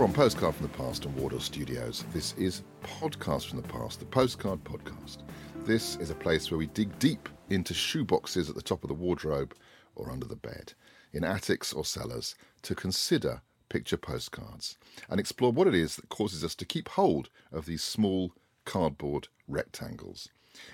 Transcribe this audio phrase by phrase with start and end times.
[0.00, 4.06] From Postcard from the Past and Wardour Studios, this is Podcast from the Past, the
[4.06, 5.18] Postcard Podcast.
[5.66, 8.94] This is a place where we dig deep into shoeboxes at the top of the
[8.94, 9.54] wardrobe
[9.96, 10.72] or under the bed,
[11.12, 14.78] in attics or cellars, to consider picture postcards
[15.10, 18.32] and explore what it is that causes us to keep hold of these small
[18.64, 20.30] cardboard rectangles.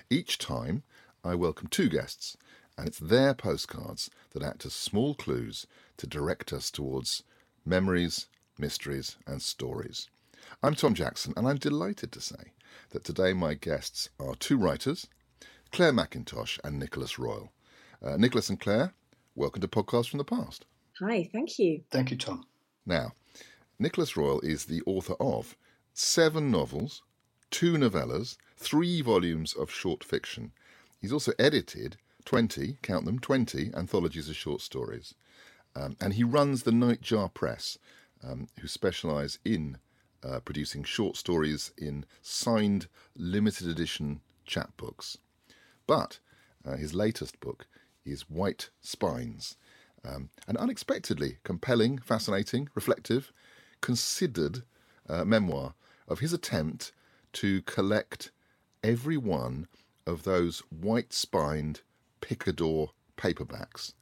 [0.09, 0.83] Each time,
[1.25, 2.37] I welcome two guests,
[2.77, 5.67] and it's their postcards that act as small clues
[5.97, 7.23] to direct us towards
[7.65, 8.27] memories,
[8.59, 10.09] mysteries, and stories.
[10.63, 12.53] I'm Tom Jackson, and I'm delighted to say
[12.89, 15.07] that today my guests are two writers,
[15.71, 17.51] Clare Mackintosh and Nicholas Royle.
[18.03, 18.93] Uh, Nicholas and Clare,
[19.35, 20.65] welcome to Podcast from the Past.
[20.99, 21.83] Hi, thank you.
[21.91, 22.45] Thank you, Tom.
[22.85, 23.13] Now,
[23.77, 25.55] Nicholas Royle is the author of
[25.93, 27.03] seven novels,
[27.51, 30.51] two novellas, three volumes of short fiction.
[30.99, 35.13] He's also edited 20, count them, 20 anthologies of short stories.
[35.75, 37.77] Um, and he runs the Nightjar Press,
[38.23, 39.77] um, who specialise in
[40.23, 45.17] uh, producing short stories in signed limited edition chapbooks.
[45.85, 46.19] But
[46.65, 47.67] uh, his latest book
[48.05, 49.57] is White Spines,
[50.03, 53.31] um, an unexpectedly compelling, fascinating, reflective,
[53.81, 54.63] considered
[55.07, 55.73] uh, memoir
[56.07, 56.91] of his attempt
[57.33, 58.31] to collect
[58.83, 59.67] every one
[60.05, 61.81] of those white spined
[62.21, 63.93] Picador paperbacks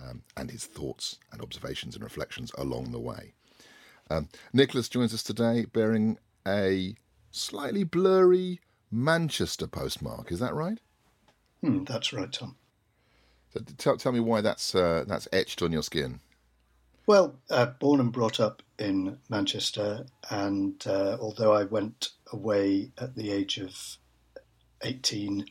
[0.00, 3.34] um, and his thoughts and observations and reflections along the way.
[4.12, 6.96] Um, Nicholas joins us today bearing a
[7.30, 10.30] slightly blurry Manchester postmark.
[10.30, 10.78] Is that right?
[11.62, 12.56] Hmm, that's right, Tom.
[13.52, 16.20] So tell, tell me why that's uh, that's etched on your skin.
[17.06, 23.16] Well, uh, born and brought up in Manchester, and uh, although I went away at
[23.16, 23.98] the age of
[24.82, 25.46] 18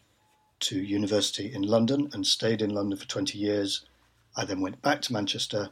[0.62, 3.86] to university in London and stayed in London for 20 years,
[4.36, 5.72] I then went back to Manchester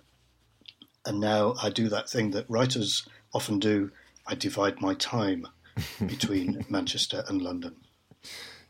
[1.10, 3.92] and now I do that thing that writers often do.
[4.28, 5.48] I divide my time
[6.06, 7.76] between Manchester and London.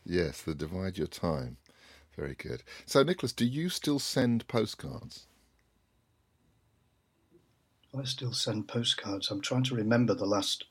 [0.06, 1.58] Yes, the divide your time.
[2.16, 2.62] Very good.
[2.86, 5.26] So, Nicholas, do you still send postcards?
[7.96, 9.30] I still send postcards.
[9.30, 10.64] I'm trying to remember the last.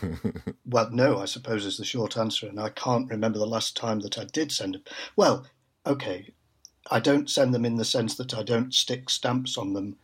[0.66, 4.00] well, no, I suppose is the short answer, and I can't remember the last time
[4.00, 4.82] that I did send them.
[5.14, 5.46] Well,
[5.86, 6.32] okay,
[6.90, 9.98] I don't send them in the sense that I don't stick stamps on them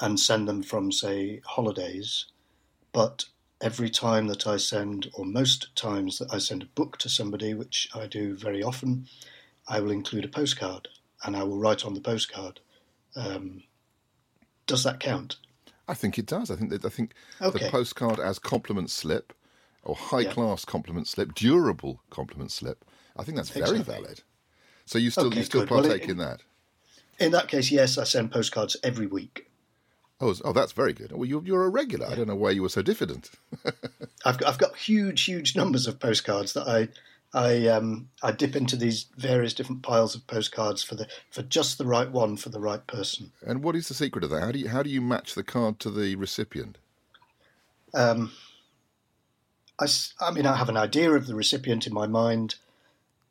[0.00, 2.26] and send them from, say, holidays.
[2.92, 3.26] But
[3.60, 7.54] every time that I send, or most times that I send a book to somebody,
[7.54, 9.06] which I do very often,
[9.68, 10.88] I will include a postcard
[11.24, 12.60] and I will write on the postcard.
[13.14, 13.62] Um,
[14.66, 15.36] does that count?
[15.86, 16.50] I think it does.
[16.50, 17.12] I think that I think
[17.42, 17.64] okay.
[17.64, 19.32] the postcard as compliment slip
[19.82, 20.32] or high yeah.
[20.32, 22.84] class compliment slip, durable compliment slip.
[23.16, 23.94] I think that's very exactly.
[23.94, 24.22] valid.
[24.86, 25.68] So you still okay, you still good.
[25.68, 26.40] partake well, in, in that.
[27.18, 29.49] In that case, yes, I send postcards every week.
[30.20, 31.12] Oh, oh, that's very good.
[31.12, 32.06] Well, you're, you're a regular.
[32.06, 32.12] Yeah.
[32.12, 33.30] I don't know why you were so diffident.
[34.24, 36.88] I've got, I've got huge, huge numbers of postcards that I,
[37.32, 41.78] I, um, I dip into these various different piles of postcards for the for just
[41.78, 43.32] the right one for the right person.
[43.46, 44.40] And what is the secret of that?
[44.42, 46.76] How do you how do you match the card to the recipient?
[47.94, 48.32] Um,
[49.78, 49.86] I,
[50.20, 52.56] I mean, I have an idea of the recipient in my mind,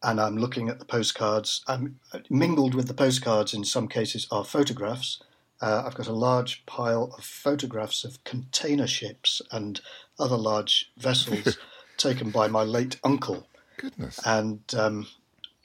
[0.01, 1.63] and I'm looking at the postcards.
[1.67, 1.99] I'm
[2.29, 3.53] mingled with the postcards.
[3.53, 5.21] In some cases, are photographs
[5.61, 9.81] uh, I've got a large pile of photographs of container ships and
[10.17, 11.57] other large vessels
[11.97, 13.47] taken by my late uncle.
[13.77, 14.19] Goodness.
[14.25, 15.07] And um,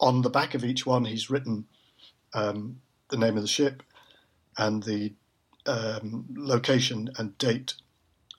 [0.00, 1.66] on the back of each one, he's written
[2.32, 2.80] um,
[3.10, 3.82] the name of the ship
[4.58, 5.12] and the
[5.66, 7.74] um, location and date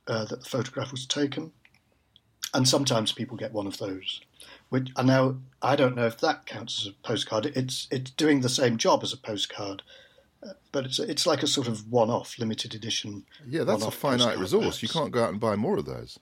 [0.08, 1.52] uh, that the photograph was taken.
[2.54, 4.22] and sometimes people get one of those.
[4.70, 7.46] Which and now I don't know if that counts as a postcard.
[7.48, 9.84] It's it's doing the same job as a postcard,
[10.72, 13.26] but it's it's like a sort of one-off, limited edition.
[13.48, 14.82] Yeah, that's a finite resource.
[14.82, 16.20] You can't go out and buy more of those.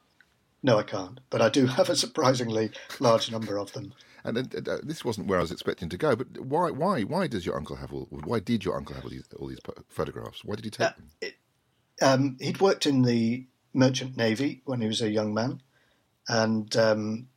[0.63, 1.19] No, I can't.
[1.29, 3.93] But I do have a surprisingly large number of them.
[4.25, 6.15] And uh, this wasn't where I was expecting to go.
[6.15, 8.07] But why, why, why does your uncle have all?
[8.09, 9.59] Why did your uncle have all these, all these
[9.89, 10.45] photographs?
[10.45, 11.09] Why did he take uh, them?
[11.21, 11.33] It,
[12.01, 15.61] um, he'd worked in the merchant navy when he was a young man,
[16.29, 17.27] and um,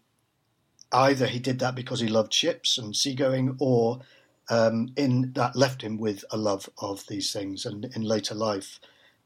[0.93, 4.01] either he did that because he loved ships and seagoing, or
[4.49, 7.67] um, in that left him with a love of these things.
[7.67, 8.81] And in later life,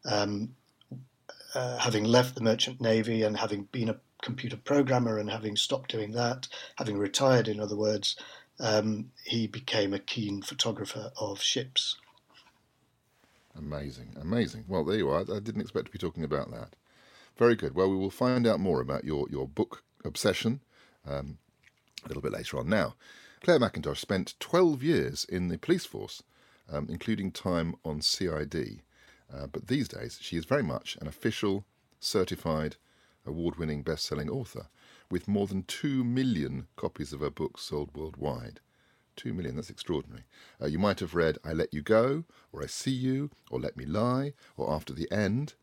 [0.05, 0.55] um,
[1.55, 5.90] uh, having left the merchant navy and having been a computer programmer and having stopped
[5.90, 8.17] doing that, having retired, in other words,
[8.58, 11.96] um, he became a keen photographer of ships.
[13.56, 14.64] Amazing, amazing.
[14.69, 15.20] Well, there you are.
[15.20, 16.76] I didn't expect to be talking about that.
[17.37, 17.75] Very good.
[17.75, 20.61] Well, we will find out more about your, your book obsession
[21.06, 21.38] um,
[22.05, 22.69] a little bit later on.
[22.69, 22.94] Now,
[23.42, 26.22] Clare Mackintosh spent 12 years in the police force,
[26.70, 28.82] um, including time on CID.
[29.32, 31.64] Uh, but these days, she is very much an official,
[31.98, 32.76] certified,
[33.25, 34.69] award winning best selling author
[35.10, 38.60] with more than 2 million copies of her books sold worldwide.
[39.16, 40.25] 2 million, that's extraordinary.
[40.60, 43.76] Uh, you might have read I Let You Go, or I See You, or Let
[43.76, 45.54] Me Lie, or After the End.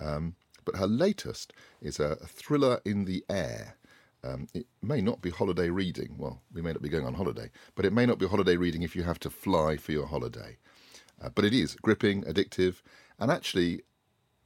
[0.00, 3.76] Um, but her latest is a, a thriller in the air.
[4.24, 6.16] Um, it may not be holiday reading.
[6.18, 8.82] Well, we may not be going on holiday, but it may not be holiday reading
[8.82, 10.56] if you have to fly for your holiday.
[11.22, 12.82] Uh, but it is gripping, addictive,
[13.18, 13.82] and actually,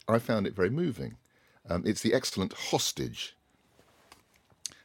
[0.09, 1.17] I found it very moving.
[1.69, 3.37] Um, it's the excellent Hostage.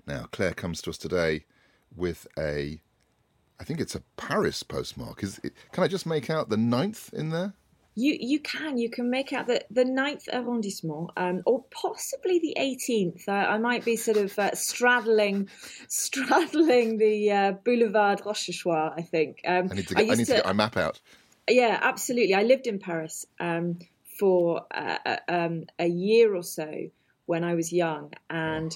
[0.07, 1.45] Now, Clare comes to us today
[1.95, 2.81] with a,
[3.59, 5.23] I think it's a Paris postmark.
[5.23, 7.53] Is it, can I just make out the ninth in there?
[7.97, 12.53] You you can you can make out the the ninth arrondissement, um, or possibly the
[12.57, 13.27] eighteenth.
[13.27, 15.49] Uh, I might be sort of uh, straddling
[15.87, 18.93] straddling the uh, Boulevard Rochechouart.
[18.97, 19.41] I think.
[19.45, 20.99] Um, I need to get, I, I need to, to get my map out.
[21.49, 22.33] Yeah, absolutely.
[22.33, 23.79] I lived in Paris um,
[24.19, 26.89] for uh, uh, um, a year or so
[27.27, 28.75] when I was young, and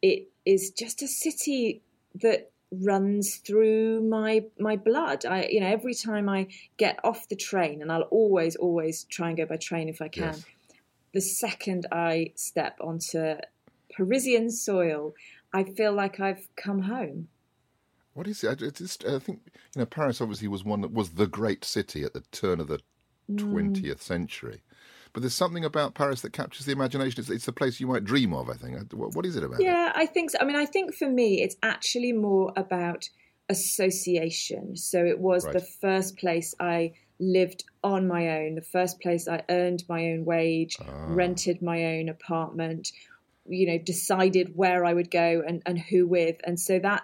[0.00, 1.82] it is just a city
[2.14, 5.24] that runs through my my blood.
[5.24, 9.28] I you know every time I get off the train, and I'll always always try
[9.28, 10.34] and go by train if I can.
[10.34, 10.44] Yes.
[11.14, 13.36] The second I step onto
[13.96, 15.14] Parisian soil,
[15.52, 17.28] I feel like I've come home.
[18.12, 18.62] What is it?
[18.62, 19.40] I, just, I think
[19.74, 22.68] you know Paris obviously was one that was the great city at the turn of
[22.68, 22.80] the
[23.30, 23.38] mm.
[23.38, 24.02] twentieth mm.
[24.02, 24.62] century.
[25.12, 27.20] But there's something about Paris that captures the imagination.
[27.20, 28.48] It's, it's the place you might dream of.
[28.48, 28.92] I think.
[28.92, 29.60] What, what is it about?
[29.60, 29.92] Yeah, it?
[29.96, 30.38] I think so.
[30.40, 33.08] I mean, I think for me, it's actually more about
[33.48, 34.76] association.
[34.76, 35.54] So it was right.
[35.54, 40.24] the first place I lived on my own, the first place I earned my own
[40.24, 41.06] wage, ah.
[41.08, 42.92] rented my own apartment,
[43.46, 46.36] you know, decided where I would go and, and who with.
[46.44, 47.02] And so that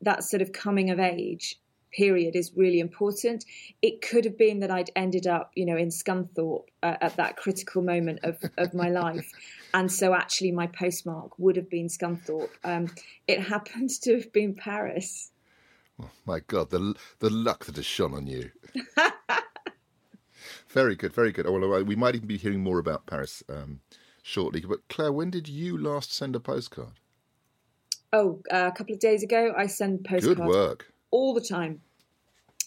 [0.00, 1.60] that sort of coming of age
[1.92, 3.44] period is really important.
[3.80, 7.36] It could have been that I'd ended up, you know, in Scunthorpe uh, at that
[7.36, 9.30] critical moment of, of my life.
[9.74, 12.50] And so actually my postmark would have been Scunthorpe.
[12.62, 12.88] Um,
[13.26, 15.30] it happened to have been Paris.
[15.98, 18.50] Oh, my God, the, the luck that has shone on you.
[20.68, 21.46] very good, very good.
[21.46, 23.80] Oh, well, we might even be hearing more about Paris um,
[24.22, 24.60] shortly.
[24.60, 26.92] But Clare, when did you last send a postcard?
[28.12, 30.38] Oh, uh, a couple of days ago, I send postcards.
[30.38, 30.91] Good work.
[31.12, 31.82] All the time.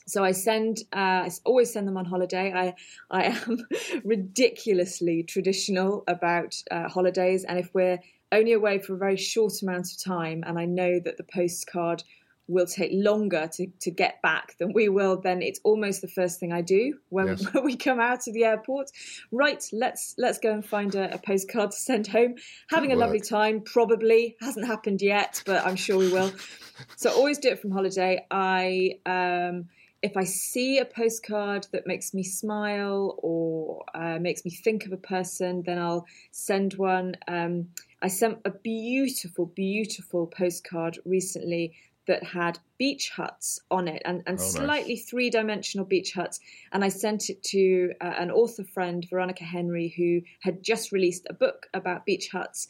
[0.08, 2.54] So I send, uh, I always send them on holiday.
[2.54, 2.76] I,
[3.10, 3.68] I am
[4.04, 8.00] ridiculously traditional about uh, holidays, and if we're
[8.32, 12.04] only away for a very short amount of time, and I know that the postcard
[12.48, 16.40] will take longer to, to get back than we will, then it's almost the first
[16.40, 17.46] thing I do when, yes.
[17.54, 18.92] when we come out of the airport.
[19.32, 22.36] Right, let's let's go and find a, a postcard to send home.
[22.70, 26.32] Having a lovely time, probably hasn't happened yet, but I'm sure we will.
[26.96, 28.26] so I always do it from holiday.
[28.30, 29.70] I um,
[30.06, 34.92] if I see a postcard that makes me smile or uh, makes me think of
[34.92, 37.16] a person, then I'll send one.
[37.28, 37.70] Um,
[38.04, 41.74] I sent a beautiful, beautiful postcard recently
[42.08, 45.06] that had beach huts on it and, and oh, slightly nice.
[45.06, 46.40] three dimensional beach huts.
[46.72, 51.26] And I sent it to uh, an author friend, Veronica Henry, who had just released
[51.30, 52.68] a book about beach huts.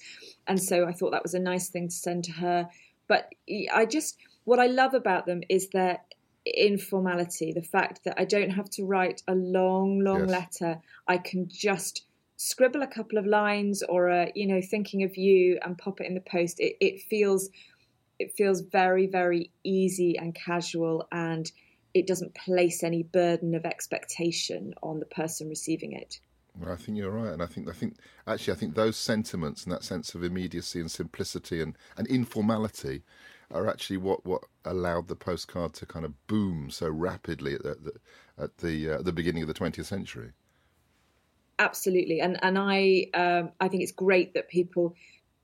[0.48, 2.70] And so I thought that was a nice thing to send to her.
[3.08, 3.34] But
[3.74, 6.00] I just, what I love about them is their
[6.46, 10.30] informality, the fact that I don't have to write a long, long yes.
[10.30, 10.82] letter.
[11.08, 12.06] I can just
[12.38, 16.08] scribble a couple of lines or a, you know, thinking of you and pop it
[16.08, 16.60] in the post.
[16.60, 17.50] It, it feels
[18.19, 21.51] it feels very, very easy and casual, and
[21.93, 26.19] it doesn't place any burden of expectation on the person receiving it.
[26.57, 29.63] Well, I think you're right, and I think I think actually I think those sentiments
[29.63, 33.03] and that sense of immediacy and simplicity and, and informality
[33.51, 37.75] are actually what, what allowed the postcard to kind of boom so rapidly at the,
[37.75, 40.31] the at the uh, the beginning of the 20th century.
[41.60, 44.95] Absolutely, and and I um, I think it's great that people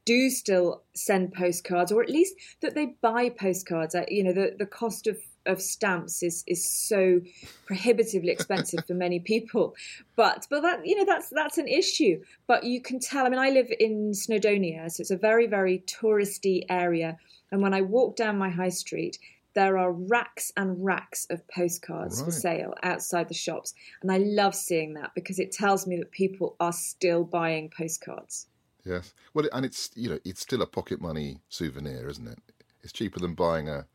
[0.05, 3.95] do still send postcards, or at least that they buy postcards.
[3.95, 7.19] Uh, you know, the the cost of of stamps is is so
[7.65, 9.75] prohibitively expensive for many people.
[10.15, 12.21] But but that you know that's that's an issue.
[12.47, 15.83] But you can tell i mean i live in snowdonia so it's a very very
[15.87, 17.17] touristy area.
[17.51, 19.17] And when i walk down my high street
[19.53, 22.25] there are racks and racks of postcards right.
[22.25, 23.73] for sale outside the shops.
[24.01, 28.47] And i love seeing that because it tells me that people are still buying postcards
[28.85, 32.39] yes well and it's you know it's still a pocket money souvenir isn't it
[32.83, 33.85] it's cheaper than buying a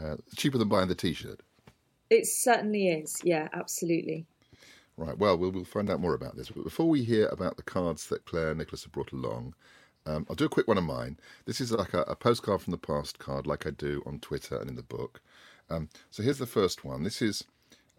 [0.00, 1.40] uh, cheaper than buying the T-shirt.
[2.10, 3.20] It certainly is.
[3.22, 4.26] Yeah, absolutely.
[4.96, 5.16] Right.
[5.16, 6.50] Well, we'll we'll find out more about this.
[6.50, 9.54] But before we hear about the cards that Clare and Nicholas have brought along,
[10.06, 11.18] um, I'll do a quick one of mine.
[11.46, 14.56] This is like a, a, postcard from the past card, like I do on Twitter
[14.56, 15.20] and in the book.
[15.70, 17.02] Um, so here's the first one.
[17.02, 17.42] This is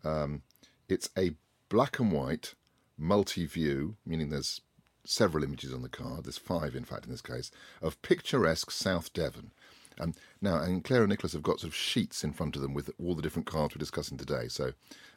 [0.03, 0.43] um,
[0.87, 1.31] it's a
[1.67, 2.53] black and white
[2.97, 4.61] multi-view, meaning there's
[5.05, 6.25] several images on the card.
[6.25, 9.51] There's five, in fact, in this case, of picturesque South Devon.
[9.99, 12.73] Um, now, and Clare and Nicholas have got sort of sheets in front of them
[12.73, 14.73] with all the different cards we're discussing today, so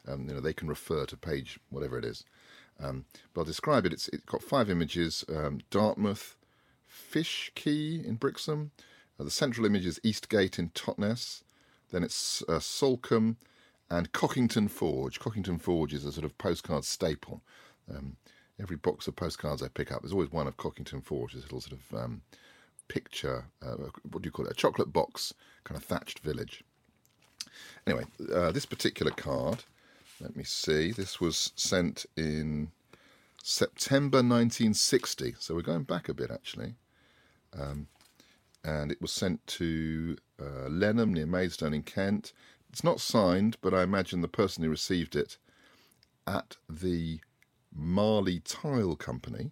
[0.07, 2.23] um, you know they can refer to page whatever it is.
[2.81, 3.91] Um, but I'll describe it.
[3.91, 6.37] It's, it's got five images: um, Dartmouth,
[6.87, 8.71] Fish Quay in Brixham.
[9.19, 11.43] Uh, the central image is Eastgate in Totnes.
[11.91, 12.61] Then it's uh,
[13.91, 15.19] and Cockington Forge.
[15.19, 17.41] Cockington Forge is a sort of postcard staple.
[17.89, 18.17] Um,
[18.59, 21.61] every box of postcards I pick up, there's always one of Cockington Forge, this little
[21.61, 22.21] sort of um,
[22.87, 23.75] picture, uh,
[24.11, 26.63] what do you call it, a chocolate box, kind of thatched village.
[27.87, 29.63] Anyway, uh, this particular card,
[30.19, 32.71] let me see, this was sent in
[33.41, 36.75] September 1960, so we're going back a bit actually.
[37.57, 37.87] Um,
[38.63, 42.33] and it was sent to uh, Lenham near Maidstone in Kent.
[42.69, 45.37] It's not signed, but I imagine the person who received it
[46.27, 47.21] at the
[47.79, 49.51] Marley Tile Company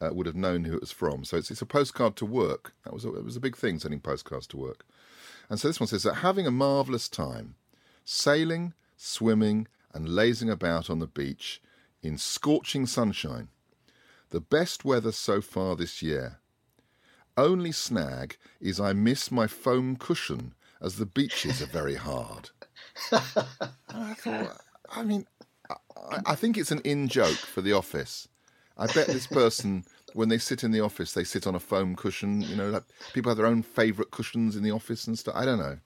[0.00, 1.24] uh, would have known who it was from.
[1.24, 2.74] So it's, it's a postcard to work.
[2.84, 4.84] That was a, it was a big thing sending postcards to work.
[5.48, 7.54] And so this one says that having a marvellous time,
[8.04, 11.62] sailing, swimming, and lazing about on the beach
[12.02, 13.48] in scorching sunshine.
[14.30, 16.40] The best weather so far this year.
[17.36, 22.50] Only snag is I miss my foam cushion as the beaches are very hard.
[23.12, 25.26] I, thought, I mean,
[26.26, 28.28] I, think it's an in joke for the office.
[28.78, 29.84] I bet this person,
[30.14, 32.42] when they sit in the office, they sit on a foam cushion.
[32.42, 35.34] You know, like people have their own favourite cushions in the office and stuff.
[35.36, 35.78] I don't know,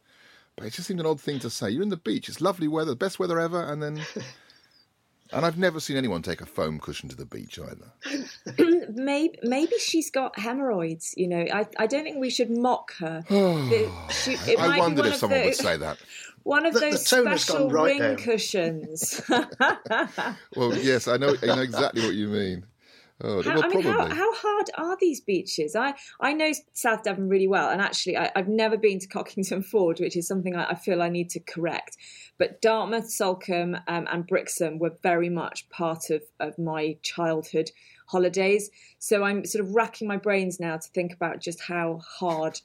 [0.56, 1.70] but it just seemed an odd thing to say.
[1.70, 4.00] You're in the beach; it's lovely weather, the best weather ever, and then.
[5.32, 8.87] And I've never seen anyone take a foam cushion to the beach either.
[8.92, 11.14] maybe, maybe she's got hemorrhoids.
[11.16, 13.22] You know, I, I don't think we should mock her.
[14.10, 15.99] she, I wondered if someone would say that.
[16.42, 19.20] One of the, those the special right ring cushions.
[19.28, 22.64] well, yes, I know, I know exactly what you mean.
[23.22, 25.76] Oh, how, I mean, how, how, hard are these beaches?
[25.76, 29.64] I, I know South Devon really well, and actually, I, have never been to Cockington
[29.64, 31.98] Ford, which is something I, I, feel I need to correct.
[32.38, 37.70] But Dartmouth, Salcombe, um, and Brixham were very much part of, of my childhood
[38.06, 38.70] holidays.
[38.98, 42.60] So I'm sort of racking my brains now to think about just how hard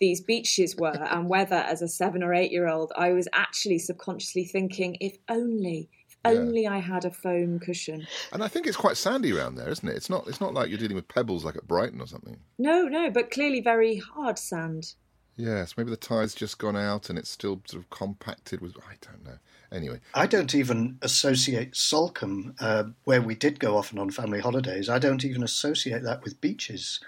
[0.00, 3.78] these beaches were, and whether, as a seven or eight year old, I was actually
[3.78, 5.88] subconsciously thinking, if only
[6.24, 8.06] only I had a foam cushion.
[8.32, 9.96] And I think it's quite sandy around there, isn't it?
[9.96, 10.26] It's not.
[10.28, 12.38] It's not like you're dealing with pebbles like at Brighton or something.
[12.58, 14.94] No, no, but clearly very hard sand.
[15.36, 18.76] Yes, maybe the tide's just gone out and it's still sort of compacted with.
[18.78, 19.38] I don't know.
[19.72, 24.88] Anyway, I don't even associate Salcombe, uh, where we did go often on family holidays.
[24.88, 27.00] I don't even associate that with beaches,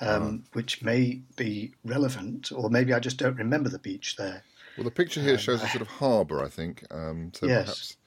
[0.00, 0.48] um, oh.
[0.52, 4.44] which may be relevant, or maybe I just don't remember the beach there.
[4.76, 6.84] Well, the picture here um, shows a sort of harbour, I think.
[6.90, 7.64] Um, so yes.
[7.64, 8.03] perhaps that, but,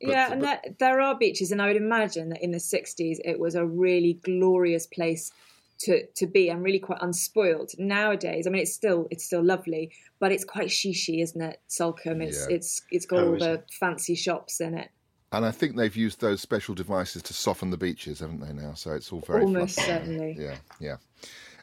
[0.00, 0.78] yeah, and but...
[0.78, 4.14] there are beaches, and I would imagine that in the '60s it was a really
[4.22, 5.32] glorious place
[5.78, 7.72] to to be and really quite unspoiled.
[7.78, 11.60] Nowadays, I mean, it's still it's still lovely, but it's quite shishy, isn't it?
[11.66, 12.56] Salcombe, it's yeah.
[12.56, 13.70] it's it's got How all the it?
[13.78, 14.90] fancy shops in it.
[15.32, 18.52] And I think they've used those special devices to soften the beaches, haven't they?
[18.52, 19.90] Now, so it's all very almost fluffy.
[19.90, 20.36] certainly.
[20.38, 20.96] Yeah, yeah.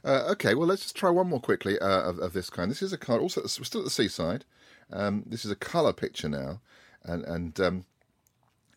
[0.04, 2.70] Uh, okay, well, let's just try one more quickly uh, of, of, this kind.
[2.70, 3.22] This is a card.
[3.22, 4.44] Also, we're still at the seaside.
[4.92, 6.60] Um, this is a colour picture now,
[7.06, 7.86] and and um,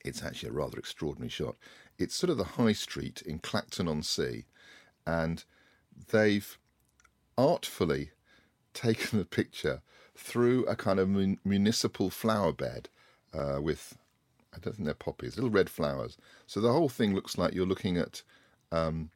[0.06, 1.56] it's actually a rather extraordinary shot.
[1.98, 4.44] It's sort of the high street in Clacton on Sea,
[5.06, 5.44] and
[6.10, 6.58] they've
[7.36, 8.10] artfully
[8.75, 9.82] taken the picture
[10.14, 12.88] through a kind of mun- municipal flower bed
[13.34, 13.98] uh, with
[14.54, 16.16] I don't think they're poppies, little red flowers.
[16.46, 18.22] So the whole thing looks like you're looking at
[18.72, 19.10] um,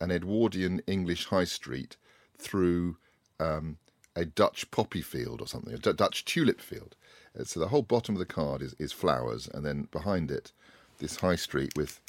[0.00, 1.96] an Edwardian English high street
[2.36, 2.98] through
[3.40, 3.78] um,
[4.14, 6.94] a Dutch poppy field or something, a D- Dutch tulip field.
[7.38, 10.52] Uh, So the whole bottom of the card is, is flowers, and then behind it,
[10.98, 12.00] this high street with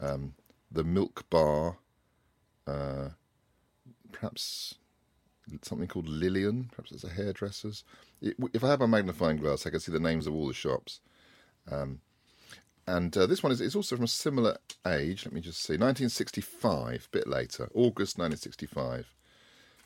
[0.00, 0.34] um,
[0.70, 1.76] the milk bar,
[2.66, 3.10] uh,
[4.10, 4.74] perhaps
[5.62, 7.84] something called Lillian, perhaps it's a hairdresser's.
[8.20, 10.54] It, if I had my magnifying glass, I could see the names of all the
[10.54, 11.00] shops.
[11.70, 12.00] Um,
[12.86, 15.24] and uh, this one is, is also from a similar age.
[15.24, 15.74] Let me just see.
[15.74, 17.68] 1965, a bit later.
[17.74, 19.14] August 1965.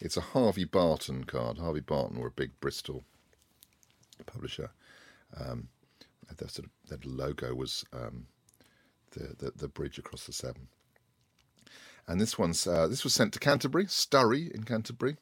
[0.01, 1.59] It's a Harvey Barton card.
[1.59, 3.05] Harvey Barton were a big Bristol
[4.25, 4.71] publisher.
[5.39, 5.69] Um,
[6.37, 8.27] their, sort of, their logo was um,
[9.13, 10.69] the, the, the bridge across the Severn.
[12.09, 15.17] And this one's uh, this was sent to Canterbury, Sturry in Canterbury.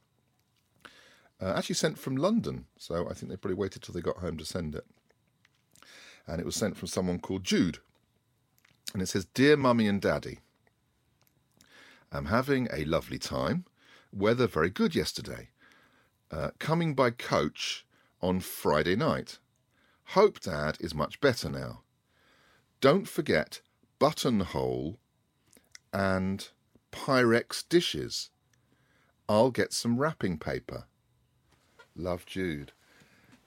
[1.41, 4.37] Uh, actually sent from London, so I think they probably waited till they got home
[4.39, 4.85] to send it
[6.27, 7.79] and it was sent from someone called Jude.
[8.93, 10.39] And it says, Dear Mummy and Daddy,
[12.13, 13.65] I'm having a lovely time.
[14.13, 15.49] Weather very good yesterday.
[16.31, 17.85] Uh, coming by coach
[18.21, 19.39] on Friday night.
[20.09, 21.83] Hope Dad is much better now.
[22.81, 23.61] Don't forget
[23.99, 24.99] buttonhole
[25.93, 26.49] and
[26.93, 28.31] Pyrex dishes.
[29.29, 30.85] I'll get some wrapping paper.
[31.97, 32.73] Love Jude.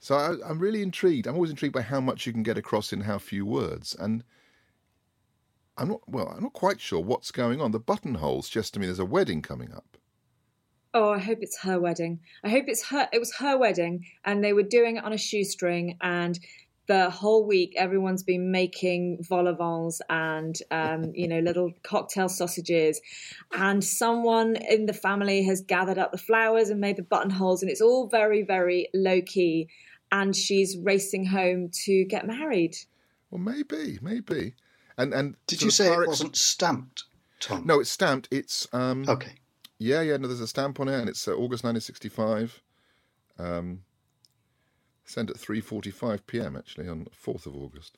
[0.00, 1.26] So I, I'm really intrigued.
[1.26, 4.24] I'm always intrigued by how much you can get across in how few words, and
[5.76, 6.28] I'm not well.
[6.28, 7.72] I'm not quite sure what's going on.
[7.72, 9.97] The buttonholes suggest to me there's a wedding coming up.
[10.94, 12.20] Oh, I hope it's her wedding.
[12.42, 13.08] I hope it's her.
[13.12, 15.98] It was her wedding, and they were doing it on a shoestring.
[16.00, 16.38] And
[16.86, 22.28] the whole week, everyone's been making vol au vents and um, you know little cocktail
[22.28, 23.00] sausages.
[23.52, 27.70] And someone in the family has gathered up the flowers and made the buttonholes, and
[27.70, 29.68] it's all very, very low key.
[30.10, 32.76] And she's racing home to get married.
[33.30, 34.54] Well, maybe, maybe.
[34.96, 37.04] And and Did you say it wasn't stamped,
[37.40, 37.66] Tom?
[37.66, 38.28] No, it's stamped.
[38.30, 39.04] It's um.
[39.06, 39.34] Okay.
[39.78, 40.16] Yeah, yeah.
[40.16, 42.62] No, there's a stamp on it, and it's uh, August 1965.
[43.38, 43.82] Um,
[45.04, 46.56] sent at 3:45 p.m.
[46.56, 47.96] actually on 4th of August.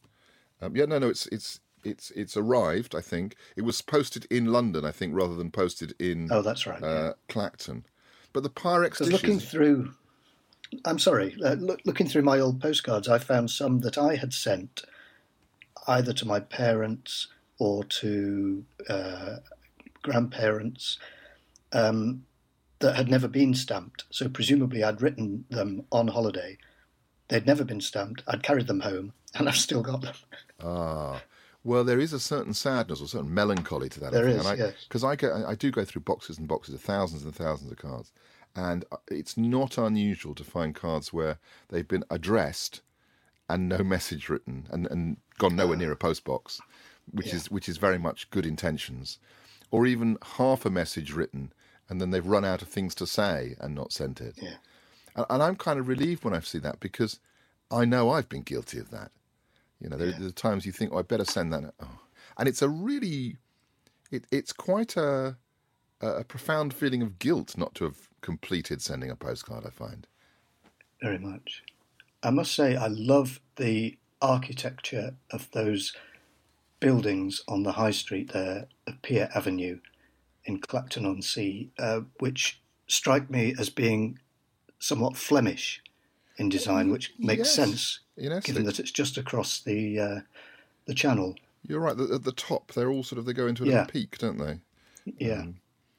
[0.60, 1.08] Um, yeah, no, no.
[1.08, 2.94] It's it's it's it's arrived.
[2.94, 4.84] I think it was posted in London.
[4.84, 6.82] I think rather than posted in Oh, that's right.
[6.82, 7.86] uh, Clacton.
[8.32, 9.12] But the Pyrex dishes.
[9.12, 9.92] looking through,
[10.84, 14.32] I'm sorry, uh, look, looking through my old postcards, I found some that I had
[14.32, 14.84] sent
[15.88, 17.26] either to my parents
[17.58, 19.36] or to uh,
[20.02, 20.98] grandparents
[21.72, 22.24] um,
[22.80, 24.04] that had never been stamped.
[24.10, 26.58] So presumably I'd written them on holiday.
[27.28, 28.22] They'd never been stamped.
[28.26, 30.14] I'd carried them home, and I've still got them.
[30.62, 31.22] Ah,
[31.62, 34.12] well, there is a certain sadness or certain melancholy to that.
[34.12, 34.74] There I is, and I, yes.
[34.88, 37.78] Because I go, I do go through boxes and boxes of thousands and thousands of
[37.78, 38.12] cards,
[38.56, 42.80] and uh, it's not unusual to find cards where they've been addressed
[43.48, 46.60] and no message written and, and gone nowhere near a postbox,
[47.10, 47.36] which Yeah.
[47.36, 49.18] is which is very much good intentions,
[49.70, 51.52] or even half a message written
[51.90, 54.36] and then they've run out of things to say and not sent it.
[54.40, 54.54] Yeah.
[55.16, 57.18] And, and I'm kind of relieved when I see that because
[57.70, 59.10] I know I've been guilty of that.
[59.80, 61.98] You know, there, there are times you think, "Oh, I better send that," oh.
[62.38, 63.38] and it's a really,
[64.10, 65.36] it, it's quite a,
[66.00, 69.64] a profound feeling of guilt not to have completed sending a postcard.
[69.66, 70.06] I find.
[71.02, 71.64] very much.
[72.22, 75.94] I must say, I love the architecture of those
[76.78, 79.80] buildings on the high street there of Pier Avenue
[80.44, 84.18] in Clacton on Sea, uh, which strike me as being
[84.78, 85.82] somewhat Flemish
[86.38, 90.20] in design, which makes Yes, sense in given that it's just across the uh,
[90.86, 91.34] the channel.
[91.66, 91.98] You're right.
[91.98, 93.72] At the top, they're all sort of they go into a Yeah.
[93.72, 94.60] little peak, don't they?
[95.18, 95.44] Yeah,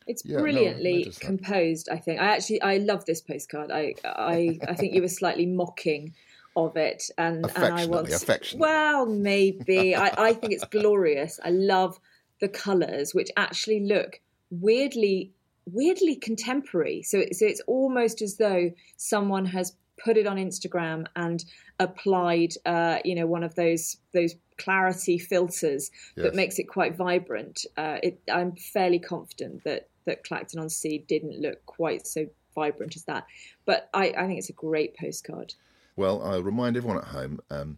[0.08, 1.90] It's Yeah, no, I brilliantly noticed composed.
[1.90, 2.20] I think.
[2.20, 3.72] I actually I love this postcard.
[3.72, 6.16] I I I think you were slightly mocking
[6.56, 8.68] of it, and and I Affectionately, want affectionately.
[8.68, 11.40] well maybe I I think it's glorious.
[11.44, 12.00] I love
[12.40, 14.20] the colours, which actually look
[14.52, 15.32] weirdly
[15.66, 17.02] weirdly contemporary.
[17.04, 21.44] So so it's almost as though someone has put it on Instagram and
[21.80, 26.24] applied uh, you know one of those those clarity filters Yes.
[26.26, 27.66] that makes it quite vibrant.
[27.78, 32.96] Uh, it, I'm fairly confident that that Clacton on Sea didn't look quite so vibrant
[32.96, 33.26] as that,
[33.66, 35.54] but I, I think it's a great postcard.
[35.96, 37.78] Well, I'll remind everyone at home um,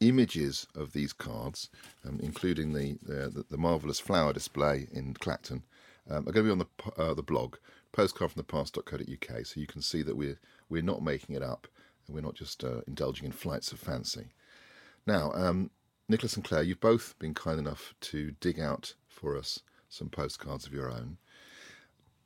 [0.00, 1.70] images of these cards,
[2.06, 5.62] um, including the, the the marvelous flower display in Clacton,
[6.10, 7.56] um, are going to be on the uh, the blog
[7.92, 10.38] postcardfromthepast.co.uk, so you can see that we're
[10.68, 11.66] we're not making it up,
[12.06, 14.32] and we're not just uh, indulging in flights of fancy.
[15.06, 15.70] Now, um,
[16.08, 20.66] Nicholas and Clare, you've both been kind enough to dig out for us some postcards
[20.66, 21.18] of your own.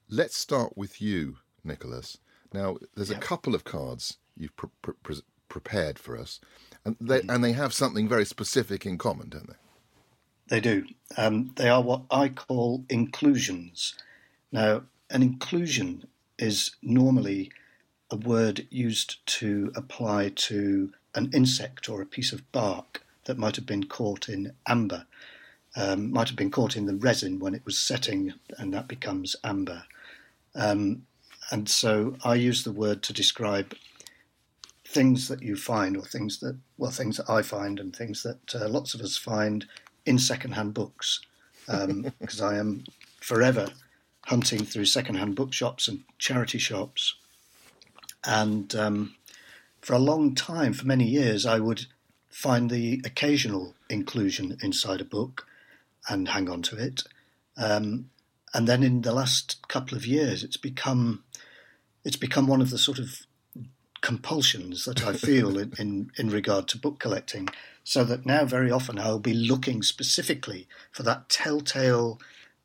[0.09, 2.19] Let's start with you, Nicholas.
[2.53, 6.41] Now, there's a couple of cards you've pr- pr- pres prepared for us,
[6.85, 9.57] and they and they have something very specific in common, don't they?
[10.49, 10.87] They do.
[11.17, 13.95] Um, they are what I call inclusions.
[14.53, 16.07] Now, an inclusion
[16.39, 17.51] is normally
[18.11, 23.57] a word used to apply to an insect or a piece of bark that might
[23.57, 25.07] have been caught in amber,
[25.75, 29.35] um, might have been caught in the resin when it was setting, and that becomes
[29.43, 29.85] amber.
[30.55, 31.07] Um,
[31.51, 33.75] and so I use the word to describe
[34.87, 38.55] things that you find, or things that, well, things that I find, and things that
[38.55, 39.67] uh, lots of us find
[40.07, 41.21] in secondhand books,
[41.67, 42.85] because um, I am
[43.21, 43.69] forever
[44.27, 47.15] hunting through secondhand bookshops and charity shops.
[48.25, 49.15] And um,
[49.81, 51.87] for a long time, for many years, I would
[52.29, 55.47] find the occasional inclusion inside a book
[56.09, 57.03] and hang on to it.
[57.57, 58.11] Um,
[58.53, 61.23] and then in the last couple of years, it's become
[62.05, 63.27] it's become one of the sort of
[64.07, 67.49] compulsions that I feel in, in, in regard to book collecting.
[67.83, 72.21] So that now very often I'll be looking specifically for that telltale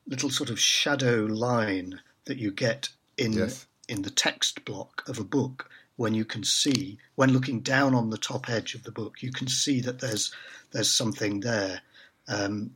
[0.06, 3.65] little sort of shadow line that you get in yes.
[3.89, 8.12] in the text block of a book when you can see when looking down on
[8.12, 10.32] the top edge of the book you can see that there's
[10.71, 11.82] there's something there
[12.27, 12.71] um,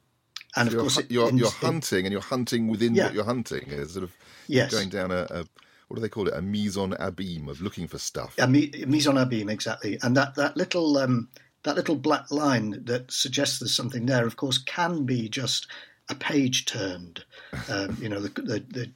[0.56, 3.06] and so of course you're, in, you're hunting and you're hunting within yeah.
[3.06, 4.16] what you're hunting is sort of
[4.48, 4.72] yes.
[4.72, 5.46] going down a, a,
[5.88, 9.08] what do they call it a mise en abîme of looking for stuff a mise
[9.08, 11.28] en abîme exactly and that that little um,
[11.64, 15.68] that little black line that suggests there's something there of course can be just
[16.10, 17.24] a page turned,
[17.70, 18.92] um, you know, the, the, the,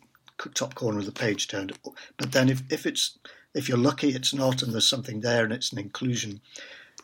[0.53, 1.77] top corner of the page turned.
[2.15, 3.17] But then if, if it's
[3.53, 6.39] if you're lucky, it's not, and there's something there, and it's an inclusion.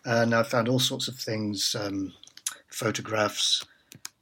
[0.06, 2.13] And I found all sorts of things, um,
[2.69, 3.65] photographs,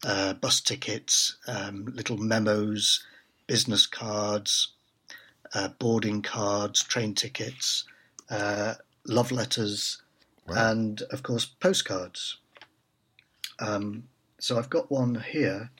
[0.03, 3.05] uh, bus tickets, um, little memos,
[3.45, 4.72] business cards,
[5.53, 7.85] uh, boarding cards, train tickets,
[8.29, 10.01] uh, love letters,
[10.47, 10.71] wow.
[10.71, 12.37] and of course postcards.
[13.59, 14.05] Um,
[14.39, 15.71] so I've got one here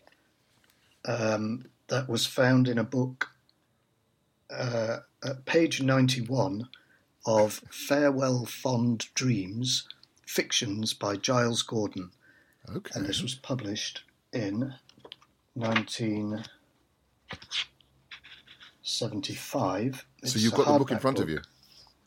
[1.05, 3.29] um, that was found in a book
[4.49, 6.69] uh, at page 91
[7.25, 9.87] of Farewell Fond Dreams,
[10.25, 12.11] Fictions by Giles Gordon.
[12.69, 12.91] Okay.
[12.95, 14.73] And this was published in
[18.83, 20.05] 1975.
[20.25, 21.23] So you've got the book in front book.
[21.23, 21.39] of you?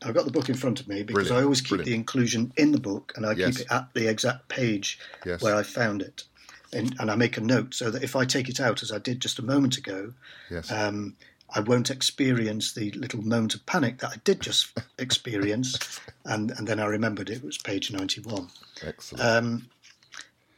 [0.05, 1.41] I've got the book in front of me because Brilliant.
[1.41, 1.87] I always keep Brilliant.
[1.87, 3.57] the inclusion in the book and I yes.
[3.57, 5.41] keep it at the exact page yes.
[5.41, 6.25] where I found it
[6.73, 8.99] and, and, I make a note so that if I take it out, as I
[8.99, 10.13] did just a moment ago,
[10.51, 10.71] yes.
[10.71, 11.17] um,
[11.55, 16.01] I won't experience the little moment of panic that I did just experience.
[16.25, 18.49] And, and then I remembered it was page 91.
[18.83, 19.25] Excellent.
[19.25, 19.69] Um,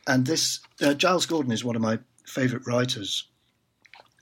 [0.06, 3.24] and this, uh, Giles Gordon is one of my favourite writers.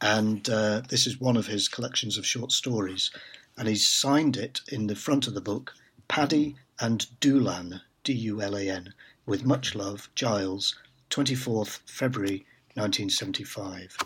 [0.00, 3.10] And uh, this is one of his collections of short stories.
[3.56, 5.74] And he's signed it in the front of the book
[6.08, 10.76] Paddy and Dulan, D U L A N, with much love, Giles,
[11.10, 13.96] 24th February 1975.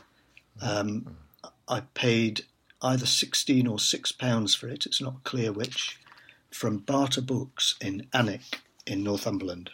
[0.62, 1.16] Um,
[1.68, 2.42] I paid
[2.82, 5.98] either 16 or 6 pounds for it, it's not clear which,
[6.50, 9.70] from Barter Books in Alnwick in Northumberland.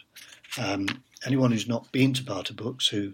[0.57, 3.13] Um, anyone who's not been to Barter Books, who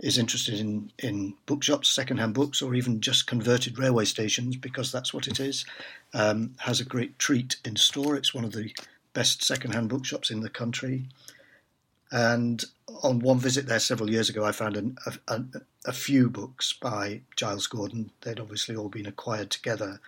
[0.00, 5.12] is interested in, in bookshops, second-hand books, or even just converted railway stations, because that's
[5.12, 5.64] what it is,
[6.14, 8.14] um, has a great treat in store.
[8.14, 8.72] It's one of the
[9.12, 11.06] best second-hand bookshops in the country.
[12.10, 12.64] And
[13.02, 15.44] on one visit there several years ago, I found an, a, a,
[15.86, 18.10] a, few books by Giles Gordon.
[18.22, 20.00] They'd obviously all been acquired together,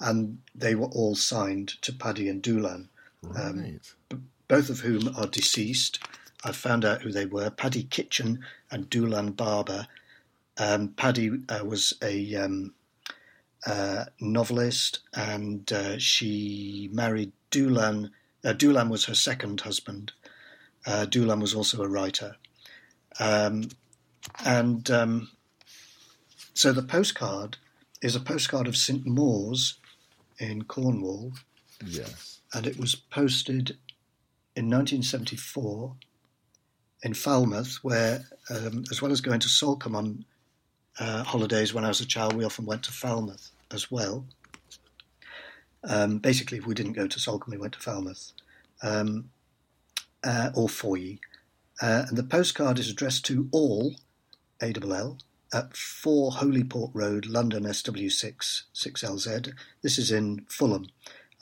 [0.00, 2.88] and they were all signed to Paddy and Dulan,
[3.24, 3.44] um, right.
[3.44, 4.16] um, b-
[4.48, 5.98] both of whom are deceased.
[6.44, 9.86] I found out who they were: Paddy Kitchen and Dulan Barber.
[10.58, 12.74] Um, Paddy uh, was a um,
[13.66, 18.10] uh, novelist, and uh, she married Dulan.
[18.44, 20.12] Uh, Dulan was her second husband
[20.86, 22.36] uh, Dulan was also a writer.
[23.18, 23.68] Um,
[24.44, 25.30] and um,
[26.54, 27.58] so the postcard
[28.00, 29.78] is a postcard of St Mawes
[30.38, 31.32] in Cornwall.
[31.84, 32.40] Yes.
[32.52, 33.70] And it was posted
[34.54, 35.96] in 1974
[37.02, 40.24] in Falmouth, where, um, as well as going to Salcombe on
[41.00, 44.24] uh, holidays when I was a child, we often went to Falmouth as well.
[45.84, 48.32] Um, basically, if we didn't go to Salcombe, we went to Falmouth.
[48.82, 49.30] Um,
[50.24, 51.20] uh, or for ye.
[51.80, 53.96] Uh, and the postcard is addressed to all,
[54.62, 55.18] ALL,
[55.52, 59.52] at 4 Holyport Road, London SW6 6LZ.
[59.82, 60.86] This is in Fulham,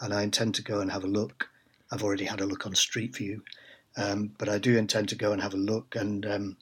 [0.01, 1.49] and I intend to go and have a look.
[1.93, 3.43] I've already had a look on Street View,
[3.97, 5.97] um, but I do intend to go and have a look.
[5.97, 6.57] And um,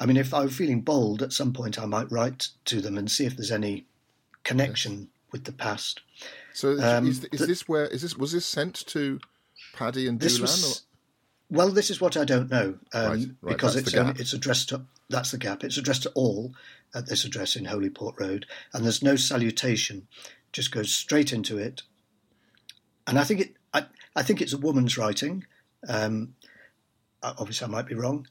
[0.00, 2.98] I mean, if I were feeling bold, at some point I might write to them
[2.98, 3.86] and see if there's any
[4.44, 5.06] connection yes.
[5.30, 6.00] with the past.
[6.54, 9.20] So, um, is, is this where is this was this sent to
[9.74, 10.42] Paddy and This Dulan?
[10.42, 10.82] was
[11.50, 11.70] well.
[11.70, 14.18] This is what I don't know um, Right, right, because it's gap.
[14.18, 15.64] it's addressed to that's the gap.
[15.64, 16.52] It's addressed to all
[16.94, 20.08] at this address in Holyport Road, and there's no salutation.
[20.52, 21.82] Just goes straight into it,
[23.06, 23.56] and I think it.
[23.72, 25.46] I, I think it's a woman's writing.
[25.88, 26.34] Um,
[27.22, 28.26] obviously, I might be wrong.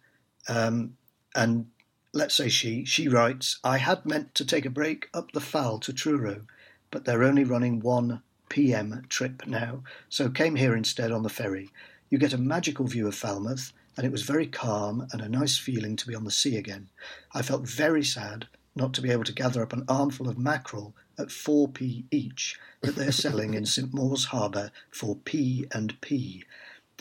[0.48, 0.98] Um,
[1.36, 1.68] and
[2.14, 5.80] let's say she she writes, "I had meant to take a break up the Fal
[5.80, 6.46] to Truro,
[6.90, 9.04] but they're only running one p.m.
[9.08, 11.70] trip now, so came here instead on the ferry.
[12.10, 15.58] You get a magical view of Falmouth, and it was very calm and a nice
[15.58, 16.90] feeling to be on the sea again.
[17.34, 20.94] I felt very sad not to be able to gather up an armful of mackerel
[21.18, 26.44] at 4p each that they're selling in St Mawes Harbour for p and p,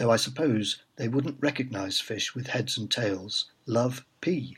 [0.00, 3.50] though I suppose they wouldn't recognise fish with heads and tails.
[3.66, 4.56] Love P.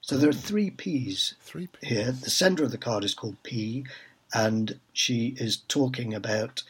[0.00, 1.86] So there are three P's Three P.
[1.86, 2.10] here.
[2.10, 3.84] The sender of the card is called P,
[4.34, 6.64] and she is talking about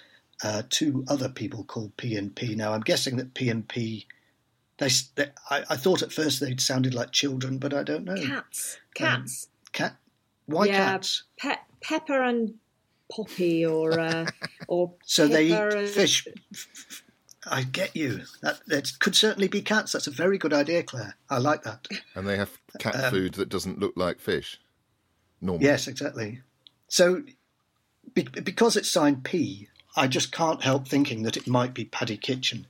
[0.44, 2.54] uh, two other people called P and P.
[2.54, 4.06] Now I'm guessing that P and P.
[4.76, 8.16] They, they I, I thought at first they sounded like children, but I don't know.
[8.16, 8.78] Cats.
[8.94, 9.48] Cats.
[9.72, 9.96] Cat.
[10.44, 10.90] Why Yeah.
[10.92, 11.22] cats?
[11.38, 12.54] Pe- Pepper and
[13.10, 14.26] Poppy, or uh,
[14.68, 16.28] or So they eat and- fish.
[17.46, 18.22] I get you.
[18.42, 19.92] That that could certainly be cats.
[19.92, 21.16] That's a very good idea, Clare.
[21.28, 21.86] I like that.
[22.14, 24.60] And they have cat Um, food that doesn't look like fish.
[25.40, 25.64] Normally.
[25.64, 26.40] Yes, exactly.
[26.88, 27.22] So,
[28.12, 32.18] be, because it's signed P, I just can't help thinking that it might be Paddy
[32.18, 32.66] Kitchen,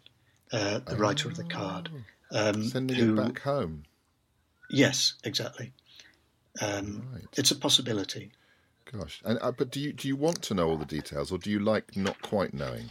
[0.53, 1.91] uh, the writer of the card.
[2.31, 3.85] Um, Sending who, it back home.
[4.71, 5.73] Yes, exactly.
[6.61, 7.25] Um, Right.
[7.37, 8.31] It's a possibility.
[8.93, 9.21] Gosh.
[9.25, 11.51] And, uh, but do you do you want to know all the details, or do
[11.51, 12.91] you like not quite knowing?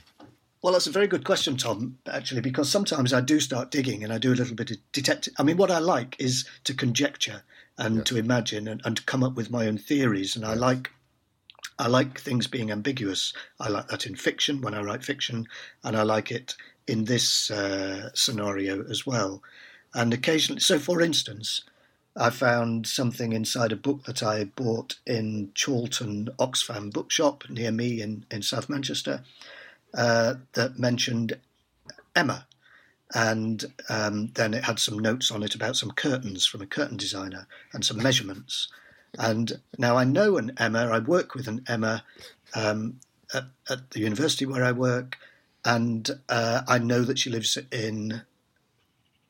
[0.62, 4.12] Well, that's a very good question, Tom, actually, because sometimes I do start digging and
[4.12, 5.34] I do a little bit of detective.
[5.40, 7.44] I mean, what I like is to conjecture
[7.78, 10.36] and to imagine and, and to come up with my own theories.
[10.36, 10.92] And I like
[11.80, 13.32] I like things being ambiguous.
[13.58, 15.48] I like that in fiction when I write fiction,
[15.82, 16.56] and I like it
[16.88, 19.42] in this uh, scenario as well.
[19.94, 21.64] And occasionally, so for instance,
[22.18, 28.02] I found something inside a book that I bought in Chorlton Oxfam bookshop near me
[28.02, 29.24] in, in South Manchester
[29.94, 31.38] uh, that mentioned
[32.16, 32.46] Emma.
[33.14, 36.98] And um, then it had some notes on it about some curtains from a curtain
[36.98, 38.68] designer and some measurements.
[39.18, 42.04] And now I know an Emma, I work with an Emma
[42.54, 43.00] um,
[43.34, 45.18] at, at the university where I work,
[45.66, 48.22] and uh, I know that she lives in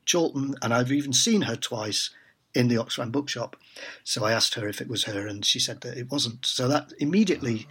[0.09, 2.09] Chorlton, and I've even seen her twice
[2.53, 3.55] in the Oxfam bookshop.
[4.03, 6.45] So I asked her if it was her, and she said that it wasn't.
[6.45, 7.67] So that immediately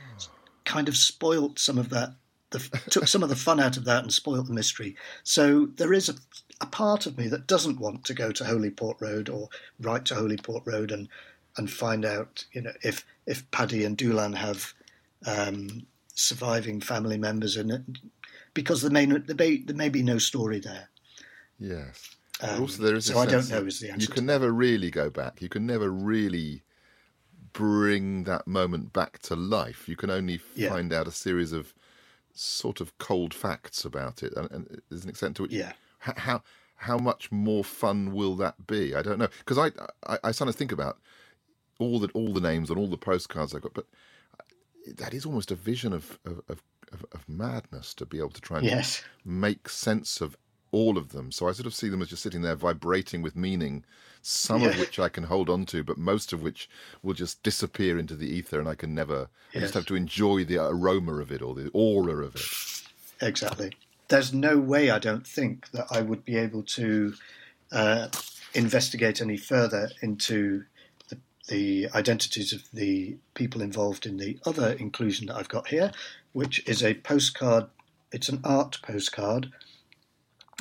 [0.65, 2.15] kind of spoilt some of that,
[2.51, 2.59] the,
[2.91, 4.97] took some of the fun out of that and spoilt the mystery.
[5.23, 6.15] So there is a,
[6.61, 9.49] a part of me that doesn't want to go to Holyport Road or
[9.81, 11.09] write to Holyport Road and
[11.57, 14.73] and find out, you know, if if Paddy and Dulan have
[15.27, 17.83] um, surviving family members in it,
[18.55, 20.89] because there may, there may there may be no story there.
[21.59, 22.15] Yes.
[22.41, 23.07] Um, also, there is.
[23.07, 24.03] so I don't know is the answer.
[24.03, 25.43] You can never really go back.
[25.43, 26.63] You can never really
[27.53, 29.89] bring that moment back to life.
[29.89, 30.69] You can only Yeah.
[30.69, 31.75] find out a series of
[32.39, 35.73] sort of cold facts about it, and, and there's an extent to which Yeah.
[35.99, 36.43] how
[36.77, 38.95] how much more fun will that be?
[38.95, 39.71] I don't know because I,
[40.07, 40.99] I I sometimes think about
[41.79, 43.87] all the all the names and all the postcards I've got, but
[44.87, 48.41] that is almost a vision of of, of, of, of madness to be able to
[48.41, 49.03] try and Yes.
[49.25, 50.37] make sense of
[50.71, 51.33] all of them.
[51.33, 53.85] So I sort of see them as just sitting there vibrating with meaning,
[54.23, 56.69] some of which I can hold on to, but most of which
[57.03, 59.29] will just disappear into the ether, and I can never.
[59.55, 63.27] I just have to enjoy the aroma of it or the aura of it.
[63.27, 63.73] Exactly.
[64.09, 67.15] There's no way, I don't think, that I would be able to
[67.73, 68.09] uh,
[68.55, 70.65] investigate any further into
[71.09, 75.93] the, the identities of the people involved in the other inclusion that I've got here,
[76.33, 77.67] which is a postcard.
[78.13, 79.53] It's an art postcard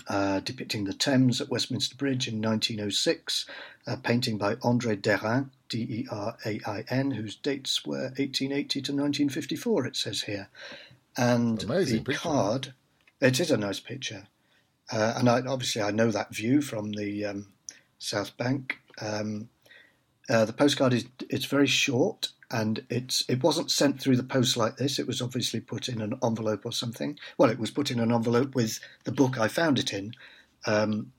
[0.09, 3.45] uh, depicting the Thames at Westminster Bridge in 1906,
[3.85, 8.81] a painting by André Derain, D E R A I N, whose dates were 1880
[8.81, 10.49] to 1954, it says here.
[11.17, 12.19] And Amazing the picture.
[12.19, 12.73] card,
[13.19, 14.27] it is a nice picture.
[14.91, 17.47] Uh, and I, obviously, I know that view from the um,
[17.99, 18.79] South Bank.
[19.01, 19.49] Um,
[20.29, 24.55] uh, the postcard is it's very short, and it's it wasn't sent through the post
[24.57, 24.99] like this.
[24.99, 27.17] It was obviously put in an envelope or something.
[27.37, 30.13] Well, it was put in an envelope with the book I found it in.
[30.65, 31.11] Um,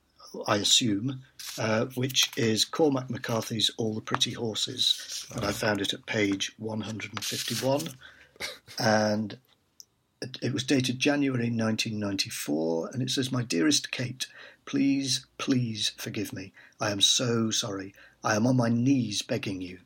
[0.47, 1.23] I assume,
[1.59, 6.53] uh, which is Cormac McCarthy's All the Pretty Horses, and I found it at page
[6.59, 7.89] 151,
[8.79, 9.39] and
[10.21, 14.27] it, it was dated January 1994, and it says, "My dearest Kate,
[14.67, 16.53] please, please forgive me.
[16.81, 17.95] I am so sorry.
[18.25, 19.79] I am on my knees begging you.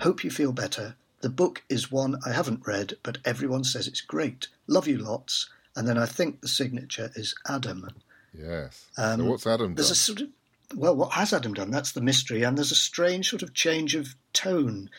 [0.00, 0.96] Hope you feel better.
[1.20, 4.48] The book is one I haven't read, but everyone says it's great.
[4.66, 7.88] Love you lots, and then I think the signature is Adam.
[8.32, 8.86] Yes.
[8.96, 9.74] Um, so what's Adam done?
[9.74, 10.28] There's a sort of
[10.74, 11.70] well, what has Adam done?
[11.70, 14.90] That's the mystery, and there's a strange sort of change of tone.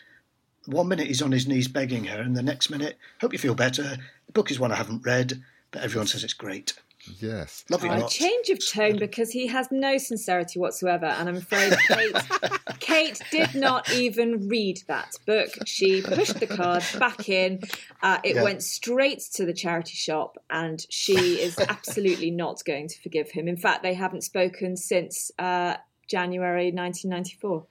[0.65, 3.55] One minute he's on his knees begging her, and the next minute, hope you feel
[3.55, 3.97] better.
[4.25, 6.73] The book is one I haven't read, but everyone says it's great.
[7.19, 7.63] Yes.
[7.69, 12.15] Lovely A change of tone because he has no sincerity whatsoever, and I'm afraid Kate,
[12.79, 15.49] Kate did not even read that book.
[15.65, 17.61] She pushed the card back in.
[18.01, 18.43] Uh, it Yeah.
[18.43, 23.47] went straight to the charity shop, and she is absolutely not going to forgive him.
[23.47, 25.75] In fact, they haven't spoken since uh,
[26.07, 27.65] January 1994.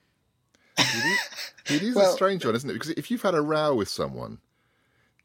[1.71, 2.73] It is a Well- strange one, isn't it?
[2.73, 4.39] Because if you've had a row with someone,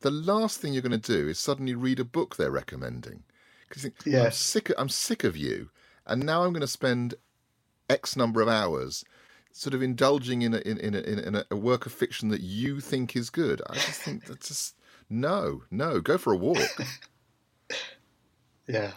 [0.01, 3.23] the last thing you're going to do is suddenly read a book they're recommending.
[3.69, 4.71] Because think, I'm sick.
[4.71, 5.71] Of, I'm sick of you,
[6.07, 7.15] and now I'm going to spend
[7.89, 9.05] X number of hours
[9.53, 12.81] sort of indulging in a, in, in, a, in a, work of fiction that you
[12.81, 13.63] think is good.
[13.71, 14.75] I just think that's just
[15.09, 16.01] no, no.
[16.01, 16.59] Go for a walk.
[18.67, 18.93] Yeah.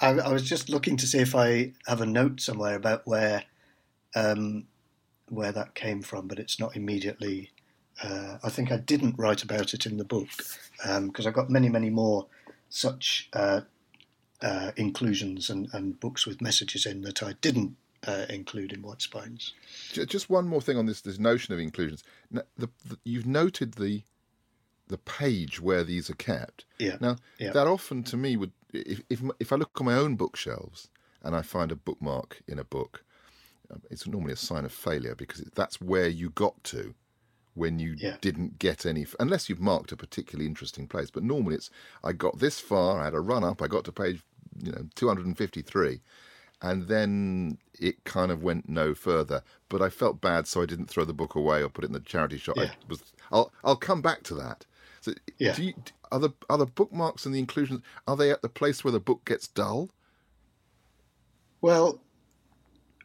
[0.00, 3.44] I, I was just looking to see if I have a note somewhere about where
[4.14, 4.66] um,
[5.28, 7.50] where that came from, but it's not immediately.
[8.02, 10.28] Uh, I think I didn't write about it in the book
[10.84, 12.26] because I've got many, many more
[12.72, 13.60] such uh,
[14.40, 19.02] uh, inclusions and, and books with messages in that I didn't uh, include in White
[19.02, 19.52] Spines.
[19.92, 22.02] Just one more thing on this this notion of inclusions.
[22.30, 24.04] The, the, you've noted the
[24.88, 26.64] the page where these are kept.
[26.78, 26.96] Yeah.
[27.00, 27.52] Now Yeah.
[27.52, 30.88] that often to me would if if if I look on my own bookshelves
[31.22, 33.04] and I find a bookmark in a book,
[33.70, 36.94] um, it's normally a sign of failure because that's where you got to
[37.54, 38.16] when you Yeah.
[38.20, 41.10] didn't get any unless you've marked a particularly interesting place.
[41.10, 41.70] But normally it's
[42.02, 44.22] I got this far, I had a run up, I got to page
[44.62, 46.00] you know 253
[46.62, 49.42] and then it kind of went no further.
[49.68, 51.92] But I felt bad, so I didn't throw the book away or put it in
[51.92, 52.56] the charity shop.
[52.58, 54.64] I was, I'll, I'll come back to that.
[55.00, 55.54] So, Yeah.
[55.54, 55.74] do you,
[56.12, 59.00] are the are the bookmarks and the inclusions are they at the place where the
[59.00, 59.90] book gets dull?
[61.60, 62.00] Well,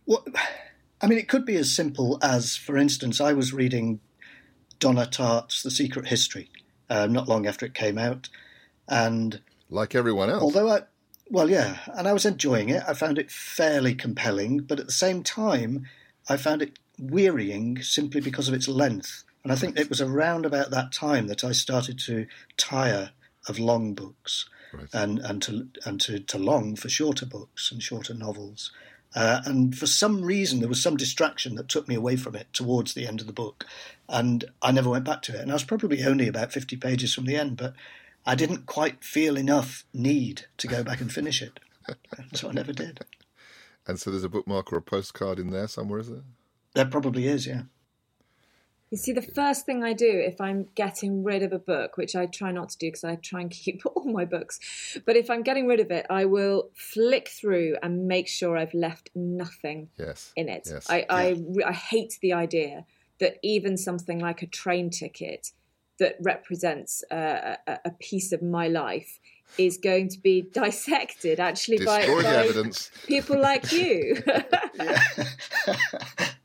[0.06, 0.28] what,
[1.02, 4.00] I mean, it could be as simple as, for instance, I was reading
[4.80, 6.50] Donna Tartt's The Secret History
[6.90, 8.30] uh, not long after it came out,
[8.88, 10.42] and Like everyone else.
[10.44, 10.82] although I,
[11.30, 14.92] well, yeah, and I was enjoying it, I found it fairly compelling, but at the
[14.92, 15.86] same time,
[16.30, 19.24] I found it wearying simply because of its length.
[19.44, 22.26] And I think it was around about that time that I started to
[22.58, 23.12] tire
[23.48, 24.90] of long books Right.
[24.92, 28.72] and, and to and to, to long for shorter books and shorter novels.
[29.18, 32.54] Uh, and for some reason, there was some distraction that took me away from it
[32.54, 33.66] towards the end of the book,
[34.08, 35.42] and I never went back to it.
[35.42, 37.74] And I was probably only about fifty pages from the end, but
[38.28, 41.60] I didn't quite feel enough need to go back and finish it,
[42.34, 43.00] so I never did.
[43.88, 46.24] and so there's a bookmark or a postcard in there somewhere, is there?
[46.76, 47.64] There probably is, yeah.
[48.90, 52.16] You see, the first thing I do if I'm getting rid of a book, which
[52.16, 54.60] I try not to do because I try and keep all my books,
[55.06, 58.74] but if I'm getting rid of it, I will flick through and make sure I've
[58.74, 60.32] left nothing Yes.
[60.38, 60.70] in it.
[60.72, 60.90] Yes.
[60.90, 62.86] I, I, I hate the idea
[63.20, 65.52] that even something like a train ticket
[66.00, 69.20] that represents uh, a, a piece of my life
[69.58, 72.92] is going to be dissected actually by, Destroy by evidence.
[73.08, 74.22] people like you.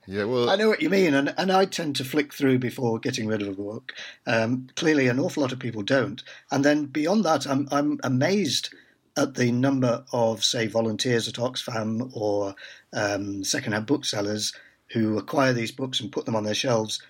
[0.07, 0.25] Yeah.
[0.25, 0.51] Well.
[0.51, 3.43] I know what you mean, and, and I tend to flick through before getting rid
[3.43, 3.93] of a book.
[4.27, 6.23] Um, clearly, an awful lot of people don't.
[6.51, 8.75] And then beyond that, I'm I'm amazed
[9.17, 12.55] at the number of, say, volunteers at Oxfam or
[12.95, 14.55] um, secondhand booksellers
[14.93, 17.03] who acquire these books and put them on their shelves.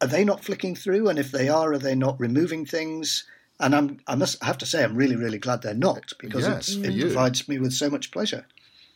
[0.00, 1.08] Are they not flicking through?
[1.08, 3.24] And if they are, are they not removing things?
[3.60, 6.46] And I'm I must I have to say I'm really really glad they're not because
[6.46, 7.02] Yes, it's, it you.
[7.02, 8.46] provides me with so much pleasure.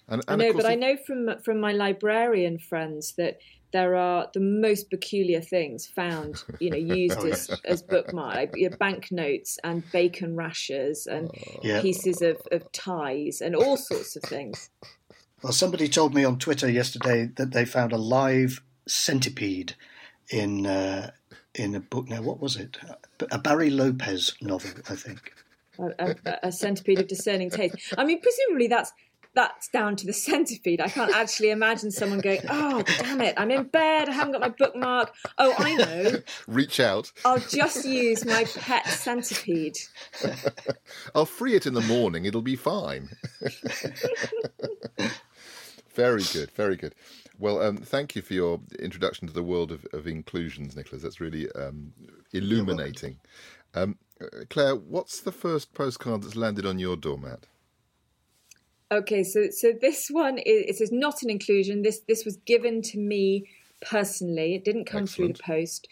[0.08, 3.38] And, I know, of course but I know from from my librarian friends that
[3.72, 8.50] there are the most peculiar things found, you know, used Oh, as, as bookmark, like,
[8.54, 11.30] you know, banknotes and bacon rashers and
[11.62, 11.82] Yeah.
[11.82, 14.70] pieces of, of ties and all sorts of things.
[15.42, 19.74] Well, somebody told me on Twitter yesterday that they found a live centipede
[20.30, 21.10] in uh,
[21.54, 22.08] in a book.
[22.08, 22.78] Now, what was it?
[23.30, 25.32] A Barry Lopez novel, I think.
[25.78, 27.76] A, a, a centipede of discerning taste.
[27.96, 28.92] I mean, presumably that's
[29.38, 30.80] that's down to the centipede.
[30.80, 33.34] I can't actually imagine someone going, "Oh, damn it!
[33.36, 34.08] I'm in bed.
[34.08, 35.14] I haven't got my bookmark.
[35.38, 36.12] Oh, I know.
[36.48, 37.12] reach out.
[37.24, 39.78] I'll just use my pet centipede."
[41.14, 42.24] I'll free it in the morning.
[42.24, 43.10] It'll be fine.
[45.94, 46.50] very good.
[46.50, 46.96] Very good.
[47.38, 51.02] Well, um, thank you for your introduction to the world of, of inclusions, Nicholas.
[51.02, 51.92] That's really um,
[52.32, 53.20] illuminating.
[53.72, 57.46] Um, uh, Clare, what's the first postcard that's landed on your doormat?
[58.90, 61.82] Okay, so so this one is it is not an inclusion.
[61.82, 63.48] This this was given to me
[63.82, 64.54] personally.
[64.54, 65.88] It didn't come through the post.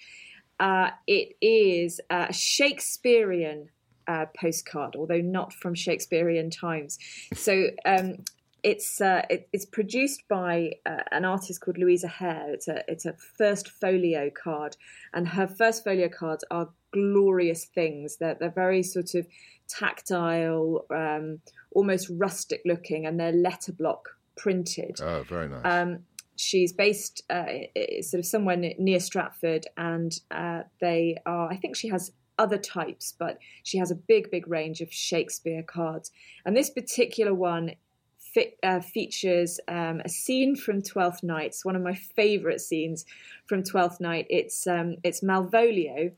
[0.58, 3.68] Uh, it is a Shakespearean
[4.06, 6.98] uh, postcard, although not from Shakespearean times.
[7.34, 8.24] So um,
[8.62, 12.54] it's uh, it, it's produced by uh, an artist called Louisa Hare.
[12.54, 14.76] It's a it's a first folio card,
[15.12, 18.16] and her first folio cards are glorious things.
[18.16, 19.26] They're they're very sort of
[19.68, 21.40] tactile, um,
[21.76, 24.98] almost rustic looking, and they're letter block printed.
[25.02, 25.60] Oh, very nice.
[25.64, 26.00] Um,
[26.36, 27.44] she's based uh,
[28.00, 31.48] sort of somewhere near Stratford, and uh, they are.
[31.52, 35.62] I think she has other types, but she has a big, big range of Shakespeare
[35.62, 36.10] cards.
[36.44, 37.72] And this particular one
[38.18, 41.46] fit, uh, features um, a scene from Twelfth Night.
[41.46, 43.04] It's one of my favourite scenes
[43.46, 44.26] from Twelfth Night.
[44.30, 46.12] It's um, it's Malvolio,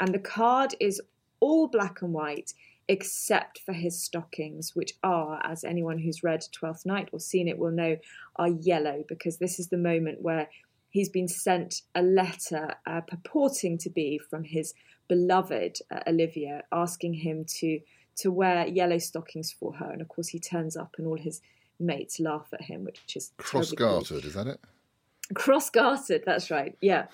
[0.00, 1.00] and the card is
[1.38, 2.52] all black and white
[2.88, 7.58] except for his stockings, which are, as anyone who's read Twelfth Night or seen it
[7.58, 7.96] will know,
[8.36, 10.48] are yellow because this is the moment where
[10.90, 14.74] he's been sent a letter uh, purporting to be from his
[15.08, 17.80] beloved uh, Olivia, asking him to
[18.16, 21.40] to wear yellow stockings for her, and of course he turns up and all his
[21.80, 24.22] mates laugh at him, which is cross gartered.
[24.22, 24.28] Cool.
[24.28, 24.60] Is that it?
[25.34, 26.22] Cross gartered.
[26.24, 26.76] That's right.
[26.80, 27.06] Yeah.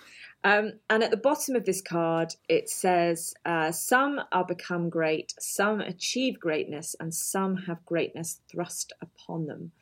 [0.42, 5.34] Um, and at the bottom of this card, it says, uh, Some are become great,
[5.38, 9.72] some achieve greatness, and some have greatness thrust upon them,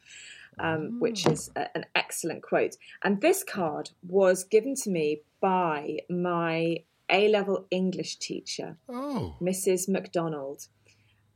[0.58, 2.76] um, which is a, an excellent quote.
[3.04, 6.78] And this card was given to me by my
[7.08, 9.36] A level English teacher, oh.
[9.40, 9.88] Mrs.
[9.88, 10.66] MacDonald.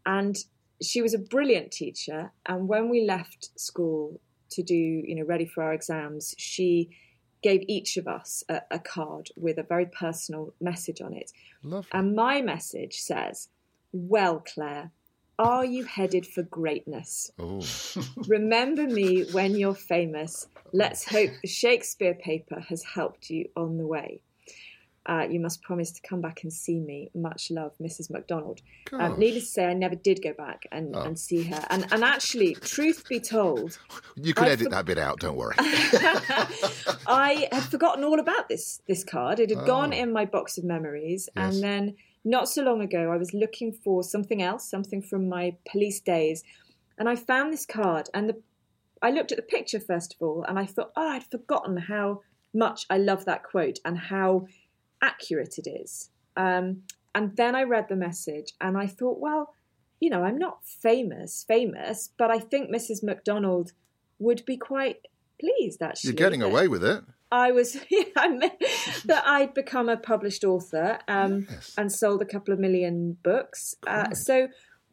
[0.04, 0.36] And
[0.82, 2.32] she was a brilliant teacher.
[2.44, 4.20] And when we left school
[4.50, 6.90] to do, you know, ready for our exams, she
[7.42, 11.32] gave each of us a, a card with a very personal message on it.
[11.62, 11.90] Lovely.
[11.92, 13.48] And my message says,
[13.92, 14.90] Well, Clare,
[15.38, 17.30] are you headed for greatness?
[17.38, 17.64] Oh.
[18.28, 20.46] Remember me when you're famous.
[20.72, 24.22] Let's hope the Shakespeare paper has helped you on the way.
[25.04, 27.10] Uh, you must promise to come back and see me.
[27.12, 28.08] Much love, Mrs.
[28.08, 28.60] MacDonald.
[28.92, 31.02] Um, needless to say, I never did go back and, oh.
[31.02, 31.64] and see her.
[31.70, 33.78] And, and actually, truth be told,
[34.14, 35.18] you can I edit for- that bit out.
[35.18, 35.56] Don't worry.
[35.58, 39.40] I had forgotten all about this this card.
[39.40, 39.66] It had oh.
[39.66, 41.54] gone in my box of memories, yes.
[41.54, 45.56] and then not so long ago, I was looking for something else, something from my
[45.68, 46.44] police days,
[46.96, 48.08] and I found this card.
[48.14, 48.40] And the,
[49.00, 52.20] I looked at the picture first of all, and I thought, oh, I'd forgotten how
[52.54, 54.46] much I love that quote and how
[55.02, 56.10] accurate it is.
[56.36, 56.82] Um,
[57.14, 59.54] and then I read the message and I thought, well,
[60.00, 63.02] you know, I'm not famous, famous, but I think Mrs.
[63.02, 63.72] MacDonald
[64.18, 65.06] would be quite
[65.38, 66.08] pleased actually.
[66.08, 67.02] You're getting away with it.
[67.30, 68.04] I was yeah,
[69.04, 71.74] that I'd become a published author um, yes.
[71.76, 73.74] and sold a couple of million books.
[73.86, 74.48] Uh, so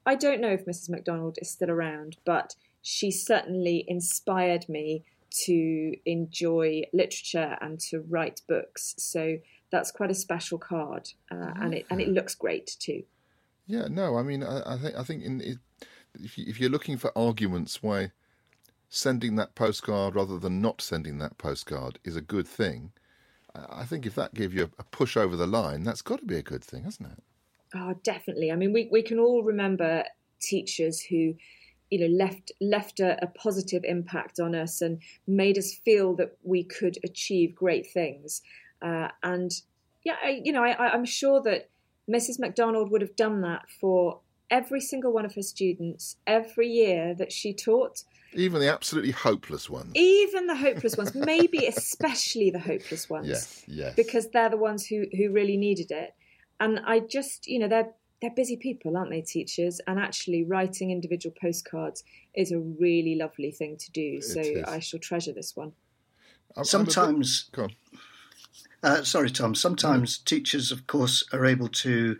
[0.05, 0.89] I don't know if Mrs.
[0.89, 5.03] MacDonald is still around, but she certainly inspired me
[5.45, 8.95] to enjoy literature and to write books.
[8.97, 9.37] So
[9.71, 13.03] that's quite a special card, uh, and it and it looks great too.
[13.67, 15.59] Yeah, no, I mean, I, I think I think in,
[16.21, 18.11] if you, if you're looking for arguments why
[18.89, 22.91] sending that postcard rather than not sending that postcard is a good thing,
[23.55, 26.37] I think if that gave you a push over the line, that's got to be
[26.37, 27.23] a good thing, hasn't it?
[27.75, 28.51] Oh, definitely.
[28.51, 30.03] I mean, we we can all remember
[30.41, 31.35] teachers who
[31.89, 36.37] you know left left a, a, positive impact on us and made us feel that
[36.43, 38.41] we could achieve great things
[38.81, 39.51] uh, and
[40.03, 41.69] yeah, I, you know, I, I'm sure that
[42.09, 42.39] Mrs.
[42.39, 44.19] MacDonald would have done that for
[44.49, 48.03] every single one of her students every year that she taught.
[48.33, 49.91] Even the absolutely hopeless ones.
[49.95, 53.27] Even the hopeless ones, maybe especially the hopeless ones.
[53.27, 53.95] Yes, yes.
[53.95, 56.13] Because they're the ones who, who really needed it.
[56.59, 59.79] And I just, you know, they're they're busy people, aren't they, teachers?
[59.87, 62.03] And actually, writing individual postcards
[62.35, 64.21] is a really lovely thing to do.
[64.21, 65.71] So I shall treasure this one.
[66.63, 67.49] Sometimes,
[68.83, 69.55] uh, sorry, Tom.
[69.55, 70.25] Sometimes mm.
[70.25, 72.17] teachers, of course, are able to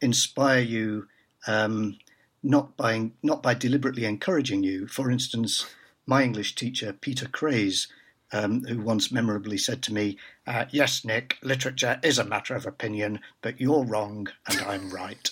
[0.00, 1.06] inspire you
[1.46, 1.98] um,
[2.42, 4.86] not by not by deliberately encouraging you.
[4.86, 5.66] For instance,
[6.06, 7.88] my English teacher, Peter Craze,
[8.32, 12.66] um, who once memorably said to me, uh, "Yes, Nick, literature is a matter of
[12.66, 15.30] opinion, but you're wrong and I'm right."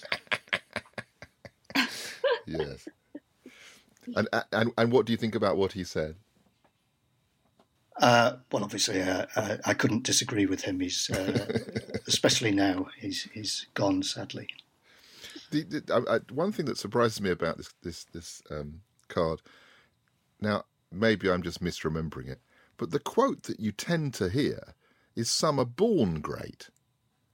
[2.46, 2.88] yes.
[4.14, 6.16] And, and and what do you think about what he said?
[7.98, 10.80] Uh, well, obviously, uh, uh, I couldn't disagree with him.
[10.80, 11.46] He's uh,
[12.06, 14.48] especially now he's he's gone sadly.
[15.50, 19.42] The, the, I, one thing that surprises me about this this this um, card,
[20.40, 22.40] now maybe I'm just misremembering it,
[22.76, 24.74] but the quote that you tend to hear
[25.16, 26.70] is "Some are born great,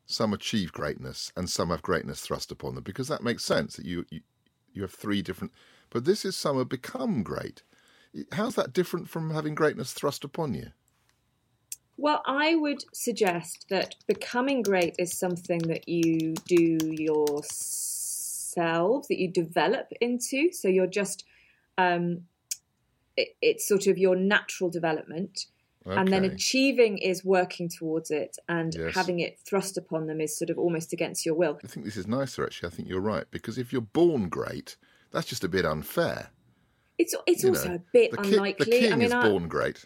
[0.07, 3.85] some achieve greatness, and some have greatness thrust upon them," because that makes sense that
[3.85, 4.21] you you,
[4.73, 5.53] you have three different.
[5.91, 7.63] But this is some have become great.
[8.33, 10.69] How's that different from having greatness thrust upon you?
[11.97, 17.95] Well, I would suggest that becoming great is something that you do yourself.
[19.09, 20.53] that you develop into.
[20.53, 21.25] So you're just,
[21.77, 22.23] um,
[23.17, 25.47] it, it's sort of your natural development.
[25.87, 28.95] And then achieving is working towards it, and Yes.
[28.95, 31.59] having it thrust upon them is sort of almost against your will.
[31.63, 32.69] I think this is nicer, actually.
[32.69, 33.27] I think you're right.
[33.31, 34.77] Because if you're born great,
[35.11, 36.31] that's just a bit unfair.
[36.99, 37.75] It's it's also know.
[37.77, 38.65] a bit the unlikely.
[38.65, 39.85] the king I mean, is I, born great.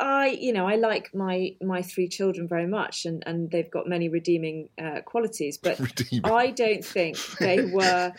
[0.00, 3.88] I you know I like my my three children very much, and and they've got
[3.88, 6.30] many redeeming uh, qualities, but Redeeming.
[6.30, 8.12] I don't think they were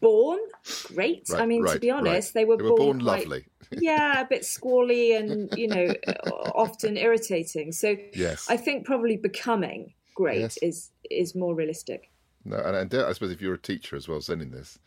[0.00, 0.38] born
[0.94, 1.28] great.
[1.32, 2.40] I Right, mean, to be honest, right.
[2.40, 3.44] they were They were born, born quite- lovely.
[3.80, 5.94] yeah, a bit squally and you know
[6.54, 7.72] often irritating.
[7.72, 8.46] So Yes.
[8.50, 10.56] I think probably becoming great Yes.
[10.58, 12.10] is is more realistic.
[12.44, 14.78] No, and I, I suppose if you're a teacher as well, sending this,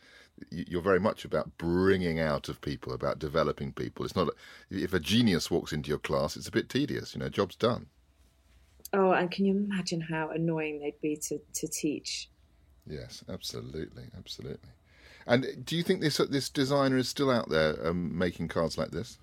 [0.50, 4.04] you're very much about bringing out of people, about developing people.
[4.04, 4.28] It's not
[4.70, 7.14] if a genius walks into your class, it's a bit tedious.
[7.14, 7.86] You know, job's done.
[8.92, 12.28] Oh, and can you imagine how annoying they'd be to to teach?
[12.86, 14.70] Yes, absolutely, absolutely.
[15.26, 18.90] And do you think this this designer is still out there um, making cards like
[18.90, 19.18] this?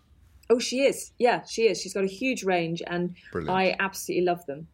[0.50, 1.14] Oh, she is.
[1.18, 1.82] Yeah, she is.
[1.82, 3.58] She's got a huge range, and Brilliant.
[3.58, 4.68] I absolutely love them.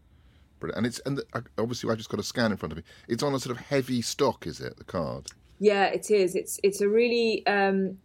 [0.60, 0.78] Brilliant.
[0.78, 2.84] And it's and the, obviously I just got a scan in front of me.
[3.08, 4.78] It's on a sort of heavy stock, is it?
[4.78, 5.28] The card.
[5.60, 6.36] Yeah, it is.
[6.36, 7.98] It's it's a really um,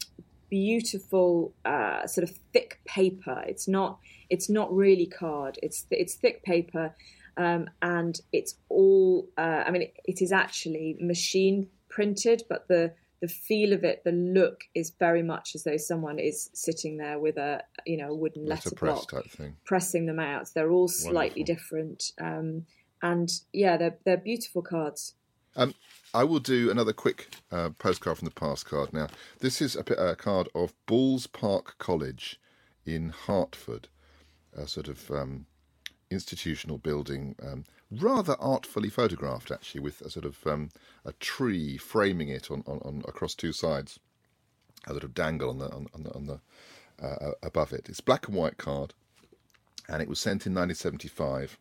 [0.51, 3.43] beautiful uh, sort of thick paper.
[3.47, 3.99] It's not
[4.31, 5.59] it's not really card.
[5.63, 6.95] It's it's thick paper,
[7.37, 9.29] um, and it's all.
[9.39, 14.03] Uh, I mean, it, it is actually machine printed, but the the feel of it,
[14.05, 18.11] the look is very much as though someone is sitting there with a you know
[18.11, 19.57] a wooden Letter letter press block thing.
[19.65, 20.49] pressing them out.
[20.55, 21.55] They're all slightly Wonderful.
[21.55, 22.67] different, um,
[23.03, 25.15] and yeah, they're they're beautiful cards.
[25.57, 25.75] Um,
[26.13, 29.09] I will do another quick uh, postcard from the past card now.
[29.41, 32.41] This is a, a card of Balls Park College
[32.85, 33.89] in Hertford,
[34.57, 35.47] a sort of um,
[36.11, 40.71] institutional building, um, rather artfully photographed actually, with a sort of um,
[41.05, 43.99] a tree framing it on, on, on across two sides,
[44.87, 46.41] a sort of dangle on the on, on the, on the
[47.05, 47.89] uh, above it.
[47.89, 48.95] It's black and white card,
[49.89, 51.59] and it was sent in 1975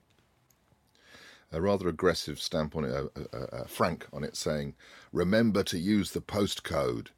[1.53, 4.75] a rather aggressive stamp on it, a, a, a frank on it, saying,
[5.11, 7.09] "Remember to use the postcode."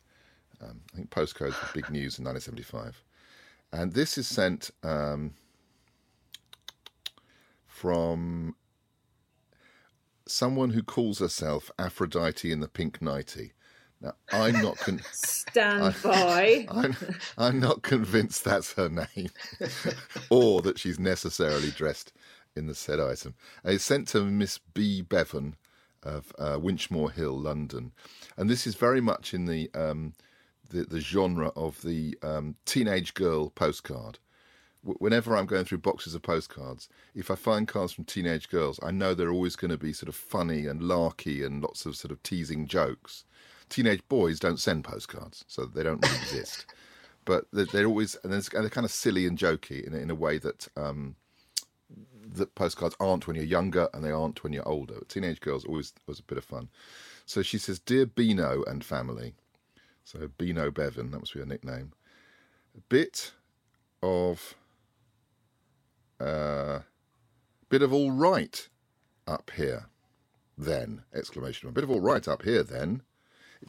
[0.61, 3.03] Um, I think postcodes were big news in 1975,
[3.71, 5.33] and this is sent um,
[7.65, 8.55] from
[10.27, 13.53] someone who calls herself Aphrodite in the Pink Nighty.
[14.01, 16.67] Now, I'm not con- Stand by.
[16.71, 16.95] I'm,
[17.37, 19.29] I'm not convinced that's her name,
[20.29, 22.11] or that she's necessarily dressed
[22.55, 23.35] in the said item.
[23.63, 25.01] It's sent to Miss B.
[25.01, 25.55] Bevan
[26.03, 27.91] of uh, Winchmore Hill, London,
[28.37, 30.13] and this is very much in the um,
[30.69, 34.19] the, the genre of the um, teenage girl postcard.
[34.83, 38.79] W- Whenever I'm going through boxes of postcards, if I find cards from teenage girls,
[38.83, 41.95] I know they're always going to be sort of funny and larky and lots of
[41.95, 43.25] sort of teasing jokes.
[43.69, 46.65] Teenage boys don't send postcards, so they don't really exist.
[47.25, 50.15] But they're, they're always and they're, kind of silly and jokey in, a- in a
[50.15, 51.15] way that um,
[52.35, 55.01] that postcards aren't when you're younger and they aren't when you're older.
[55.07, 56.69] Teenage girls always was a bit of fun.
[57.25, 59.35] So she says, "Dear Beano and family."
[60.03, 61.93] So Beano Bevan, that must be her nickname.
[62.77, 63.33] A bit
[64.03, 64.55] of
[66.19, 66.79] uh,
[67.69, 68.69] bit of all right
[69.27, 69.87] up here,
[70.57, 71.69] then exclamation!
[71.69, 73.01] A bit of all right up here, then.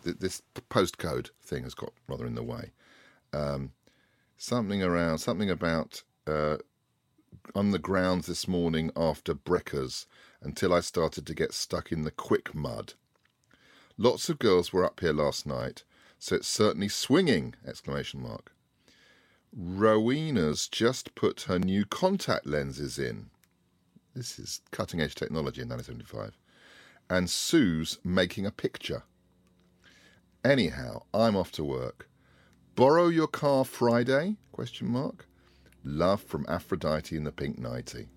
[0.05, 2.73] This postcode thing has got rather in the way.
[3.33, 3.73] Um,
[4.37, 6.59] something around something about uh,
[7.55, 10.07] on the grounds this morning after breakers
[10.43, 12.95] until I started to get stuck in the quick mud.
[13.99, 15.85] Lots of girls were up here last night,
[16.19, 17.55] so it's certainly swinging!
[17.67, 18.53] Exclamation mark.
[19.57, 23.31] Rowena's just put her new contact lenses in.
[24.15, 26.37] This is cutting edge technology in 1975.
[27.09, 29.05] And Sue's making a picture.
[30.45, 32.09] Anyhow, I'm off to work.
[32.75, 34.37] Borrow your car Friday?
[34.53, 35.27] Question mark.
[35.87, 38.09] Love from Aphrodite in the pink nighty.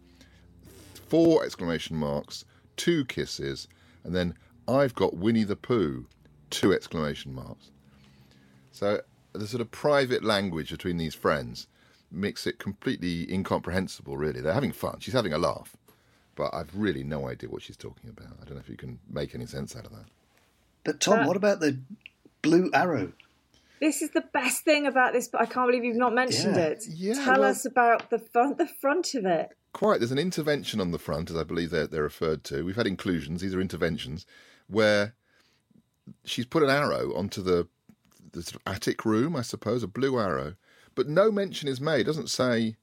[1.07, 2.43] Four exclamation marks,
[2.78, 3.67] two kisses,
[4.03, 4.34] and then
[4.67, 6.07] I've got Winnie the Pooh,
[6.49, 7.70] two exclamation marks.
[8.72, 9.01] So
[9.34, 11.67] the sort of private language between these friends
[12.11, 14.41] makes it completely incomprehensible, really.
[14.41, 14.99] They're having fun.
[14.99, 15.78] She's having a laugh.
[16.34, 18.32] But I've really no idea what she's talking about.
[18.41, 20.05] I don't know if you can make any sense out of that.
[20.84, 21.78] But Tom, what about the
[22.41, 23.11] blue arrow?
[23.80, 26.61] This is the best thing about this, but I can't believe you've not mentioned Yeah.
[26.63, 26.84] it.
[26.89, 29.49] Yeah, Tell well- us about the front, the front of it.
[29.73, 29.99] Quite.
[29.99, 32.63] There's an intervention on the front, as I believe they're, they're referred to.
[32.65, 33.41] We've had inclusions.
[33.41, 34.25] These are interventions
[34.67, 35.13] where
[36.25, 37.67] she's put an arrow onto the
[38.32, 40.53] the sort of attic room, I suppose, a blue arrow,
[40.93, 42.01] but no mention is made.
[42.01, 42.75] It doesn't say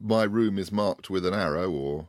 [0.00, 2.08] my room is marked with an arrow or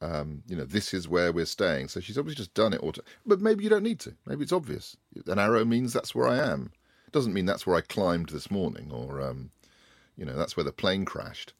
[0.00, 1.88] Um, you know, this is where we're staying.
[1.88, 2.80] So she's obviously just done it.
[2.84, 4.14] Auto- but maybe you don't need to.
[4.26, 4.96] Maybe it's obvious.
[5.26, 6.70] An arrow means that's where I am.
[7.08, 9.50] It doesn't mean that's where I climbed this morning, or um,
[10.14, 11.54] you know, that's where the plane crashed.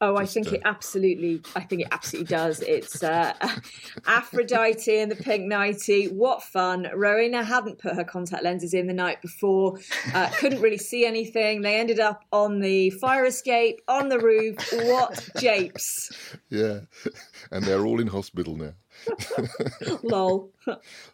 [0.00, 1.40] Oh, I think uh, it absolutely.
[1.54, 2.60] I think it absolutely does.
[2.62, 3.32] It's uh,
[4.06, 6.06] Aphrodite and the pink nighty.
[6.06, 6.88] What fun!
[6.92, 9.78] Rowena hadn't put her contact lenses in the night before.
[10.12, 11.62] Uh, couldn't really see anything.
[11.62, 14.56] They ended up on the fire escape on the roof.
[14.72, 16.10] What japes!
[16.50, 16.80] Yeah,
[17.50, 18.72] and they're all in hospital now.
[20.02, 20.50] Lol.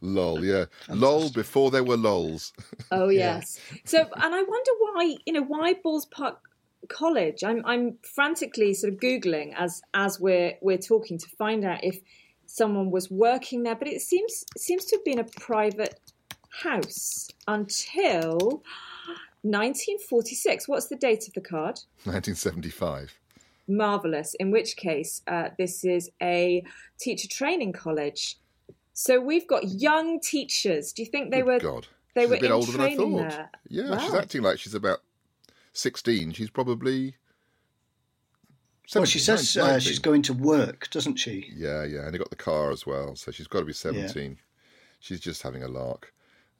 [0.00, 2.52] Lol, yeah, lol before there were lols.
[2.90, 3.58] Oh yes.
[3.84, 5.16] So, and I wonder why.
[5.26, 6.38] You know, why Balls Park
[6.88, 7.44] College?
[7.44, 12.00] I'm I'm frantically sort of googling as as we're we're talking to find out if
[12.46, 16.00] someone was working there, but it seems seems to have been a private
[16.62, 18.62] house until
[19.42, 20.68] 1946.
[20.68, 21.80] What's the date of the card?
[22.04, 23.18] 1975.
[23.68, 24.34] Marvelous.
[24.34, 26.64] In which case, uh, this is a
[26.98, 28.38] teacher training college.
[28.92, 30.92] So we've got young teachers.
[30.92, 31.58] Do you think they Good were?
[31.58, 33.16] God, they she's were a bit in older than I thought.
[33.18, 33.50] there.
[33.68, 35.00] Yeah, she's acting like she's about
[35.72, 36.32] 16.
[36.32, 37.16] She's probably.
[38.94, 39.80] Well, she 17, says uh, 19.
[39.80, 41.50] she's going to work, doesn't she?
[41.56, 44.36] Yeah, yeah, and they got the car as well, so she's got to be 17.
[45.00, 46.12] She's just having a lark.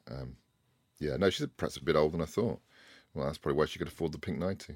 [0.09, 0.37] Um,
[0.99, 2.59] yeah, no, she's perhaps a bit older than I thought.
[3.13, 4.75] Well, that's probably why she could afford the pink 90.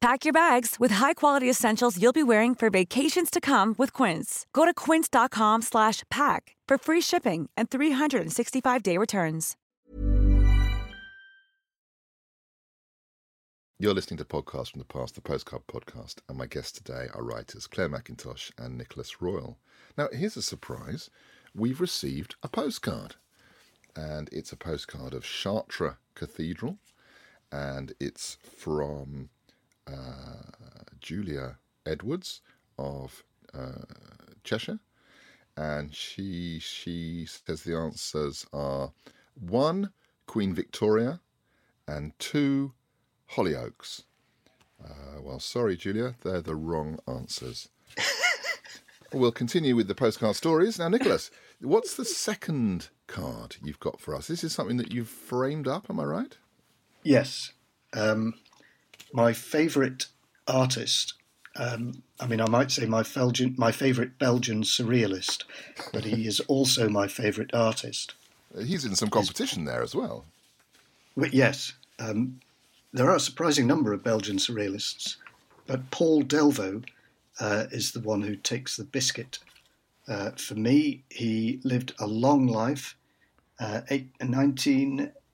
[0.00, 4.46] Pack your bags with high-quality essentials you'll be wearing for vacations to come with Quince.
[4.54, 9.56] Go to quince.com slash pack for free shipping and 365-day returns.
[13.78, 17.22] You're listening to Podcasts from the Past, the Postcard Podcast, and my guests today are
[17.22, 19.58] writers Clare Mackintosh and Nicholas Royle.
[19.98, 21.10] Now, here's a surprise.
[21.54, 23.16] We've received a postcard,
[23.94, 26.78] and it's a postcard of Chartres Cathedral,
[27.52, 29.28] and it's from
[29.86, 32.40] uh, Julia Edwards
[32.78, 33.22] of
[33.54, 33.84] uh,
[34.44, 34.80] Cheshire,
[35.56, 38.92] and she she says the answers are
[39.34, 39.92] one
[40.26, 41.20] Queen Victoria
[41.86, 42.72] and two
[43.32, 44.04] Hollyoaks.
[44.82, 47.68] Uh, well, sorry, Julia, they're the wrong answers.
[49.12, 50.78] we'll continue with the postcard stories.
[50.78, 54.28] Now, Nicholas, what's the second card you've got for us?
[54.28, 56.36] This is something that you've framed up, am I right?
[57.02, 57.52] Yes.
[57.92, 58.34] Um,
[59.12, 60.06] my favourite
[60.46, 61.14] artist,
[61.56, 65.44] um, I mean, I might say my, Belgian, my favourite Belgian surrealist,
[65.92, 68.14] but he is also my favourite artist.
[68.58, 70.24] He's in some competition there as well.
[71.16, 72.40] Well, yes, um,
[72.92, 75.16] there are a surprising number of Belgian surrealists,
[75.66, 76.84] but Paul Delvaux
[77.38, 79.38] uh, is the one who takes the biscuit.
[80.08, 82.96] Uh, for me, he lived a long life,
[83.60, 84.10] uh, eight,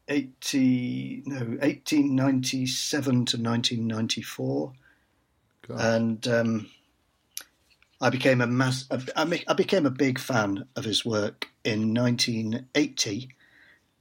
[0.09, 4.72] 1980, no, 1897 to 1994,
[5.66, 5.80] God.
[5.80, 6.70] and um,
[8.00, 8.88] I became a mass.
[9.16, 13.30] I became a big fan of his work in 1980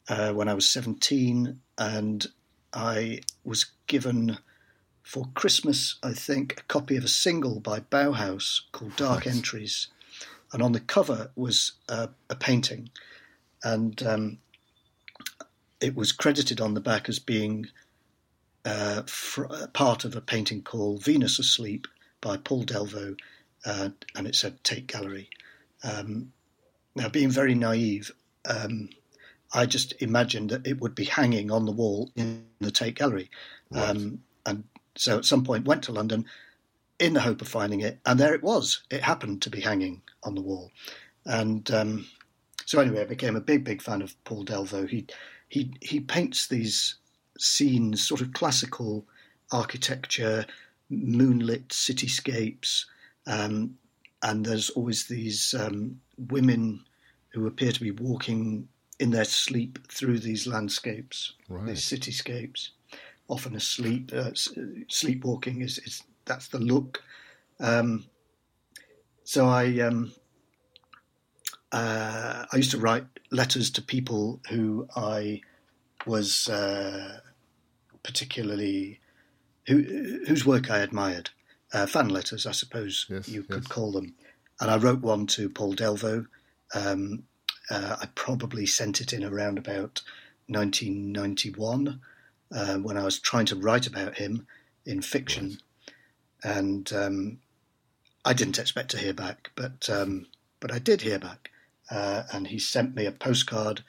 [0.08, 2.28] uh, when I was 17, and
[2.74, 4.38] I was given
[5.02, 9.36] for Christmas, I think, a copy of a single by Bauhaus called Dark nice.
[9.36, 9.88] Entries,
[10.54, 12.90] and on the cover was uh, a painting,
[13.64, 14.38] and um,
[15.86, 17.68] it was credited on the back as being
[18.66, 21.88] uh, fr- part of a painting called Venus Asleep
[22.22, 23.16] by Paul Delvaux
[23.66, 25.30] uh, and it said Tate Gallery.
[25.84, 26.32] Um,
[26.96, 28.12] now, being very naive,
[28.50, 28.90] um,
[29.54, 33.30] I just imagined that it would be hanging on the wall in the Tate Gallery.
[33.70, 33.90] Right.
[33.90, 34.64] Um, and
[34.96, 36.26] so at some point went to London
[36.98, 38.82] in the hope of finding it, and there it was.
[38.90, 40.72] It happened to be hanging on the wall.
[41.26, 42.08] And um,
[42.66, 44.90] so anyway, I became a big, big fan of Paul Delvaux.
[44.90, 45.06] He,
[45.56, 46.96] he, he paints these
[47.40, 49.06] scenes, sort of classical
[49.54, 50.46] architecture,
[50.90, 52.84] moonlit cityscapes,
[53.26, 53.78] um,
[54.22, 56.84] and there's always these um, women
[57.30, 58.68] who appear to be walking
[59.00, 61.68] in their sleep through these landscapes, right.
[61.68, 62.72] these cityscapes,
[63.30, 64.12] often asleep.
[64.14, 64.32] Uh,
[64.90, 67.02] sleepwalking is, is, that's the look.
[67.62, 68.08] Um,
[69.24, 70.12] so I um,
[71.76, 75.42] uh, I used to write letters to people who I
[76.06, 77.20] was uh,
[78.04, 79.00] particularly
[79.68, 81.32] who, whose work I admired
[81.74, 83.68] uh, fan letters, I suppose yes, you could yes.
[83.68, 84.14] call them.
[84.62, 86.28] And I wrote one to Paul Delvaux.
[86.74, 87.24] Um,
[87.70, 90.02] uh, I probably sent it in around about
[90.48, 92.00] 1991
[92.54, 94.48] uh, when I was trying to write about him
[94.86, 95.58] in fiction.
[96.46, 96.56] Right.
[96.58, 97.40] And um,
[98.24, 100.28] I didn't expect to hear back, but um,
[100.60, 101.52] but I did hear back.
[101.90, 103.84] Uh, and he sent me a postcard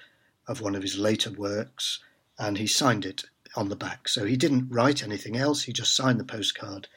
[0.47, 2.01] of one of his later works,
[2.38, 3.24] and he signed it
[3.55, 4.09] on the back.
[4.09, 6.88] So he didn't write anything else; he just signed the postcard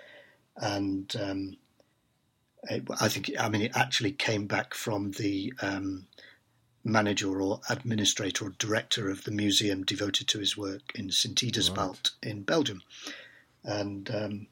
[0.60, 1.58] and um,
[2.64, 6.08] it, I think I mean it actually came back from the um,
[6.84, 12.32] manager or administrator or director of the museum devoted to his work in Sint-Idesbald right.
[12.32, 12.82] in Belgium,
[13.64, 14.48] and um,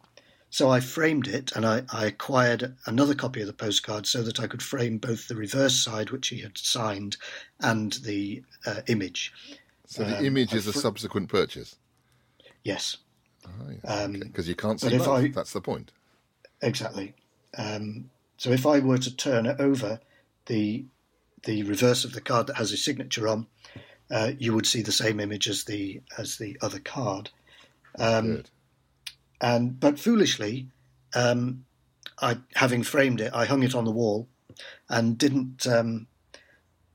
[0.49, 4.39] so I framed it and I, I, acquired another copy of the postcard so that
[4.39, 7.17] I could frame both the reverse side, which he had signed,
[7.59, 9.33] and the uh, image.
[9.85, 11.75] So the um, image is fr- a subsequent purchase.
[12.63, 12.97] Yes.
[13.41, 14.43] Because oh, um, okay.
[14.43, 15.07] you can't see both.
[15.07, 15.91] I, That's the point.
[16.61, 17.13] Exactly.
[17.57, 19.99] Um, so if I were to turn it over,
[20.45, 20.85] the
[21.43, 23.47] the reverse of the card that has his signature on,
[24.11, 27.29] uh, you would see the same image as the as the other card.
[27.99, 28.43] Um,
[29.41, 30.67] and but foolishly,
[31.15, 31.65] um,
[32.21, 34.27] I having framed it, I hung it on the wall,
[34.89, 36.07] and didn't um,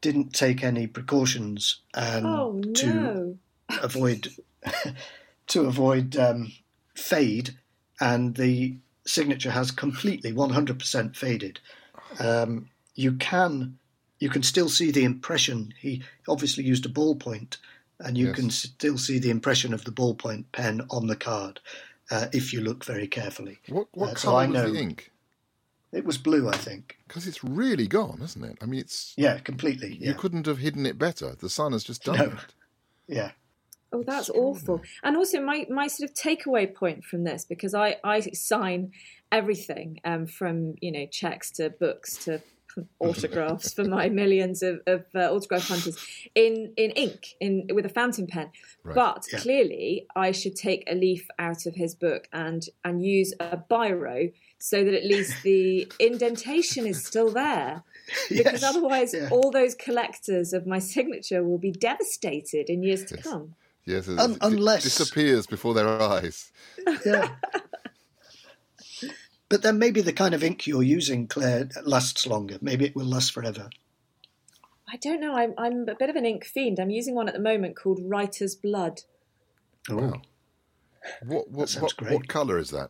[0.00, 2.72] didn't take any precautions and oh, no.
[2.72, 3.38] to
[3.82, 4.28] avoid
[5.48, 6.52] to avoid um,
[6.94, 7.56] fade,
[8.00, 11.58] and the signature has completely 100% faded.
[12.20, 13.78] Um, you can
[14.18, 15.74] you can still see the impression.
[15.80, 17.56] He obviously used a ballpoint,
[18.00, 18.36] and you yes.
[18.36, 21.60] can still see the impression of the ballpoint pen on the card
[22.12, 23.58] uh, if you look very carefully.
[23.68, 25.10] What what uh, colour so was the ink?
[25.92, 26.98] It was blue, I think.
[27.06, 28.58] Because it's really gone, isn't it?
[28.62, 29.96] I mean, it's yeah, completely.
[30.00, 30.08] Yeah.
[30.08, 31.34] You couldn't have hidden it better.
[31.34, 32.24] The sun has just done no.
[32.24, 32.32] it.
[33.08, 33.32] Yeah.
[33.92, 34.80] Oh, that's awful.
[35.02, 38.92] And also, my, my sort of takeaway point from this, because I, I sign
[39.30, 42.40] everything um, from, you know, checks to books to
[42.98, 45.96] autographs for my millions of, of uh, autograph hunters
[46.34, 48.50] in, in ink, in with a fountain pen.
[48.82, 48.94] Right.
[48.94, 49.38] But yeah.
[49.38, 54.32] clearly, I should take a leaf out of his book and, and use a biro
[54.58, 57.82] so that at least the indentation is still there.
[58.28, 58.62] Because yes.
[58.62, 59.28] otherwise, yeah.
[59.30, 63.24] all those collectors of my signature will be devastated in years to yes.
[63.24, 63.54] come.
[63.84, 66.52] Yes, Un- unless disappears before their eyes.
[67.04, 67.28] Yeah.
[69.52, 72.56] but then maybe the kind of ink you're using, Clare, lasts longer.
[72.62, 73.68] Maybe it will last forever.
[74.90, 75.34] I don't know.
[75.34, 76.80] I'm, I'm a bit of an ink fiend.
[76.80, 79.02] I'm using one at the moment called Writer's Blood.
[79.90, 80.22] Oh, wow.
[81.26, 82.88] What what what, what colour is that?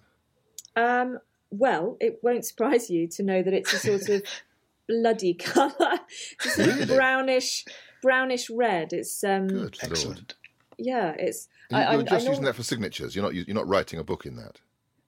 [0.77, 1.19] Um,
[1.51, 4.23] well, it won't surprise you to know that it's a sort of
[4.89, 5.99] bloody colour.
[6.45, 6.87] It's really?
[6.87, 7.65] brownish,
[8.03, 8.93] brownish red.
[8.93, 10.35] It's um, Good excellent
[10.79, 11.49] yeah, it's.
[11.71, 13.15] You, I, you're just I using that for signatures.
[13.15, 13.35] You're not.
[13.35, 14.61] You're not writing a book in that.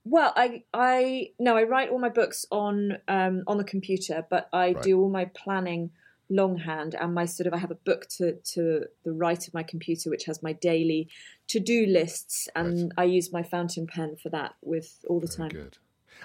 [0.04, 4.48] Well, I I no, I write all my books on um, on the computer, but
[4.52, 4.82] I right.
[4.82, 5.90] do all my planning
[6.30, 9.62] longhand and my sort of I have a book to to the right of my
[9.62, 11.08] computer which has my daily
[11.48, 12.92] to do lists, and right.
[12.98, 15.58] I use my fountain pen for that with all the Very time.
[15.58, 15.78] Good.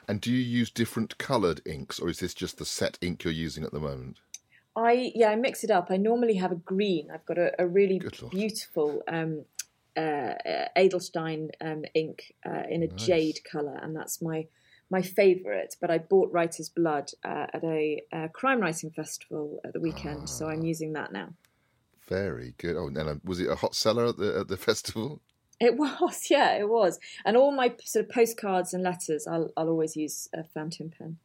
[0.07, 3.33] And do you use different coloured inks, or is this just the set ink you're
[3.33, 4.17] using at the moment?
[4.75, 5.87] I yeah, I mix it up.
[5.89, 7.09] I normally have a green.
[7.13, 8.01] I've got a, a really
[8.31, 9.45] beautiful um,
[9.97, 10.33] uh,
[10.77, 13.05] Edelstein um, ink uh, in a nice.
[13.05, 14.47] jade color, and that's my
[14.89, 19.73] my favourite, but I bought Writer's Blood uh, at a, a, crime writing festival at
[19.73, 21.29] the weekend, so I'm using that now.
[22.07, 22.75] Very good.
[22.75, 25.21] Oh, and um, was it a hot seller at the at the festival?
[25.59, 26.99] It was, yeah, it was.
[27.23, 31.17] And all my sort of postcards and letters, I'll I'll always use a fountain pen.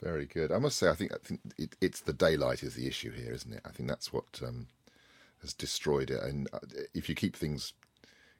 [0.00, 0.50] Very good.
[0.50, 3.32] I must say, I think I think it, it's the daylight is the issue here,
[3.32, 3.60] isn't it?
[3.66, 4.68] I think that's what um,
[5.40, 6.22] has destroyed it.
[6.22, 6.58] And uh,
[6.94, 7.72] if you keep things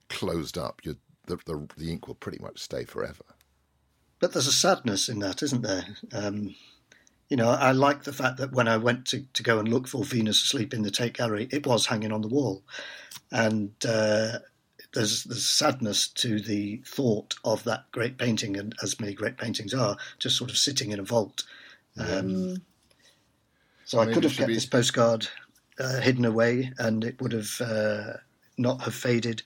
[0.09, 3.25] closed up, the, the the ink will pretty much stay forever.
[4.19, 5.87] But there's a sadness in that, isn't there?
[6.13, 6.55] Um,
[7.29, 9.87] you know, I like the fact that when I went to, to go and look
[9.87, 12.63] for Venus Asleep in the Tate Gallery, it was hanging on the wall.
[13.31, 14.41] And uh,
[14.93, 19.73] there's, there's sadness to the thought of that great painting, and as many great paintings
[19.73, 21.45] are, just sort of sitting in a vault.
[21.97, 22.61] Um, mm.
[23.85, 24.55] So I could have kept be...
[24.55, 25.29] this postcard
[25.81, 28.13] uh, hidden away, and it would have uh,
[28.59, 29.43] not have faded,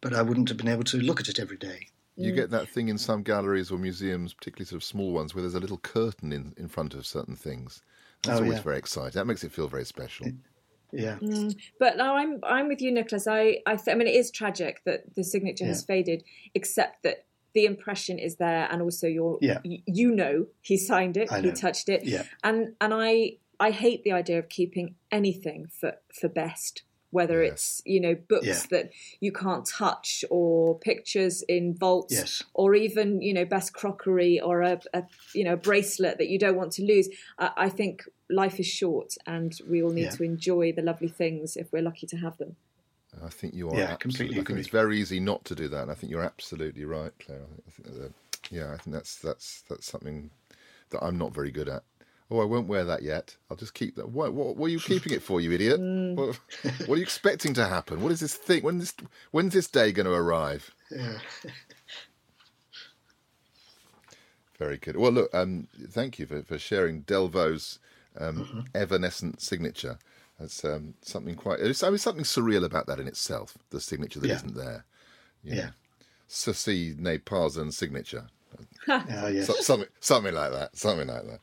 [0.00, 1.88] but I wouldn't have been able to look at it every day.
[2.16, 2.36] You mm.
[2.36, 5.54] get that thing in some galleries or museums, particularly sort of small ones, where there's
[5.54, 7.82] a little curtain in, in front of certain things.
[8.22, 8.62] That's oh, always yeah.
[8.62, 9.12] very exciting.
[9.18, 10.26] That makes it feel very special.
[10.92, 11.16] yeah.
[11.20, 11.56] Mm.
[11.78, 13.26] But no, I'm I'm with you, Nicholas.
[13.26, 15.68] I I, th- I mean, it is tragic that the signature yeah.
[15.68, 16.22] has faded,
[16.54, 19.58] except that the impression is there, and also you're yeah.
[19.64, 22.24] Y- you know he signed it, he touched it, yeah.
[22.44, 27.52] and and I I hate the idea of keeping anything for for best whether yes.
[27.52, 28.62] it's you know books yeah.
[28.70, 28.90] that
[29.20, 32.42] you can't touch or pictures in vaults yes.
[32.54, 36.56] or even you know best crockery or a, a, you know bracelet that you don't
[36.56, 37.08] want to lose
[37.38, 40.10] I, I think life is short and we all need yeah.
[40.10, 42.56] to enjoy the lovely things if we're lucky to have them
[43.22, 44.40] I think you are yeah, completely.
[44.40, 45.82] I think it's very easy not to do that.
[45.82, 47.42] And I think you're absolutely right, Clare.
[47.68, 48.08] I think, uh,
[48.50, 50.30] yeah, I think that's that's that's something
[50.92, 51.82] that I'm not very good at.
[52.32, 53.36] Oh, I won't wear that yet.
[53.50, 54.08] I'll just keep that.
[54.08, 55.78] What, what, what are you keeping it for, you idiot?
[55.78, 56.16] Mm.
[56.16, 56.40] What,
[56.86, 58.00] what, are you expecting to happen?
[58.00, 58.62] What is this thing?
[58.62, 58.94] When this,
[59.32, 60.70] when's this day going to arrive?
[60.90, 61.18] Yeah.
[64.58, 64.96] Very good.
[64.96, 67.80] Well, look, um, thank you for, for sharing Delvaux's
[68.18, 68.60] um, mm-hmm.
[68.74, 69.98] evanescent signature.
[70.40, 71.58] That's um, something quite.
[71.58, 73.58] There's I mean, something surreal about that in itself.
[73.68, 74.40] The signature that yeah.
[74.42, 74.84] not there.
[75.44, 75.70] You yeah.
[76.28, 78.24] Ceci n'est pas un signature.
[78.88, 79.46] oh, yes.
[79.46, 80.76] so, something, something like that.
[80.76, 81.40] Something like that.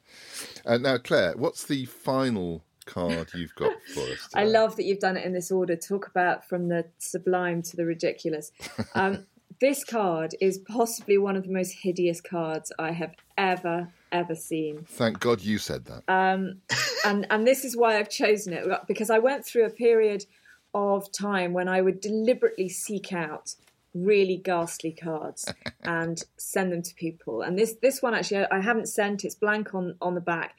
[0.66, 4.28] And now, Clare, what's the final card you've got for us?
[4.30, 4.42] Today?
[4.42, 5.76] I love that you've done it in this order.
[5.76, 8.52] Talk about from the sublime to the ridiculous.
[8.96, 9.26] Um,
[9.62, 14.86] this card is possibly one of the most hideous cards I have ever ever seen.
[14.88, 16.04] Thank God you said that.
[16.12, 16.62] Um,
[17.06, 20.26] and and this is why I've chosen it because I went through a period
[20.74, 23.56] of time when I would deliberately seek out
[23.94, 25.52] really ghastly cards
[25.84, 27.42] and send them to people.
[27.42, 29.24] And this this one actually I haven't sent.
[29.24, 30.56] It's blank on on the back,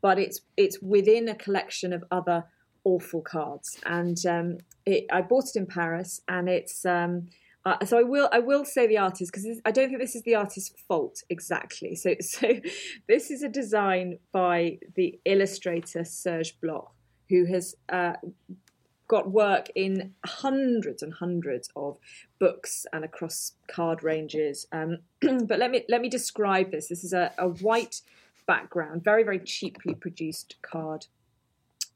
[0.00, 2.44] but it's it's within a collection of other
[2.84, 3.78] awful cards.
[3.86, 6.84] And um, it, I bought it in Paris, and it's.
[6.84, 7.28] Um,
[7.66, 10.22] uh, so I will I will say the artist because I don't think this is
[10.22, 11.96] the artist's fault exactly.
[11.96, 12.60] So so
[13.08, 16.92] this is a design by the illustrator Serge Bloch,
[17.30, 18.14] who has uh,
[19.08, 21.98] got work in hundreds and hundreds of
[22.38, 24.66] books and across card ranges.
[24.72, 26.88] Um, but let me let me describe this.
[26.88, 28.00] This is a, a white
[28.46, 31.06] background, very very cheaply produced card,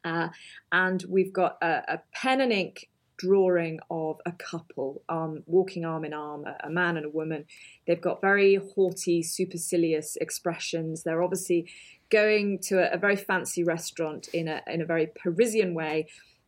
[0.05, 0.29] uh,
[0.73, 6.05] and we've got a, a, pen and ink drawing of a couple um, walking arm
[6.05, 7.45] in arm, a, a man and a woman.
[7.87, 11.03] They've got very haughty, supercilious expressions.
[11.03, 11.69] They're obviously
[12.11, 16.07] going to a, a very fancy restaurant in a in a very Parisian way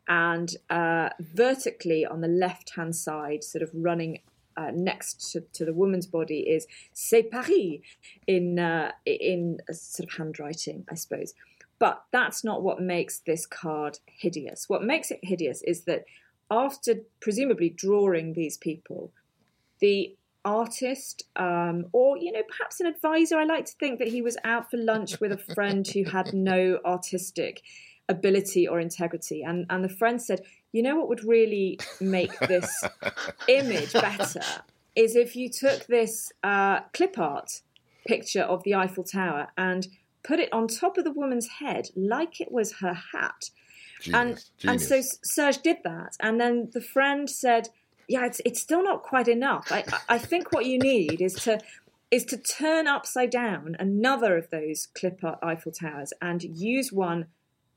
[0.09, 4.21] and uh, vertically on the left hand side, sort of running
[4.57, 7.81] uh, next to, to, the woman's body, is "C'est Paris"
[8.27, 11.35] in uh, in sort of handwriting, I suppose.
[11.79, 14.69] But that's not what makes this card hideous.
[14.69, 16.05] What makes it hideous is that
[16.51, 19.13] after presumably drawing these people,
[19.81, 24.23] the artist um, or you know perhaps an advisor i like to think that he
[24.23, 27.63] was out for lunch with a friend who had no artistic
[28.11, 29.43] ability or integrity.
[29.43, 30.43] And and the friend said,
[30.73, 32.71] you know what would really make this
[33.49, 34.43] image better
[34.95, 37.63] is if you took this uh, clip art
[38.07, 39.87] picture of the Eiffel Tower and
[40.23, 43.51] put it on top of the woman's head like it was her hat.
[44.01, 44.91] Genius, and genius.
[44.91, 47.69] and so Serge did that, and then the friend said,
[48.09, 49.71] "Yeah, it's it's still not quite enough.
[49.71, 51.61] I I think what you need is to."
[52.11, 57.27] Is to turn upside down another of those clip art Eiffel Towers and use one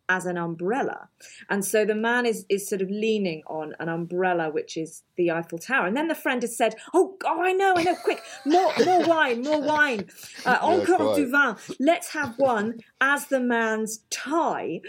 [0.09, 1.09] as an umbrella.
[1.49, 5.31] And so the man is, is sort of leaning on an umbrella, which is the
[5.31, 5.87] Eiffel Tower.
[5.87, 9.03] And then the friend has said, Oh, oh I know, I know, quick, more, more
[9.07, 10.07] wine, more wine.
[10.45, 11.55] Uh, encore du vin.
[11.79, 14.81] Let's have one as the man's tie.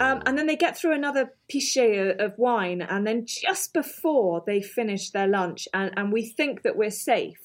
[0.00, 2.82] Um, and then they get through another pichet of wine.
[2.82, 7.40] And then just before they finish their lunch, and, and we think that we're safe,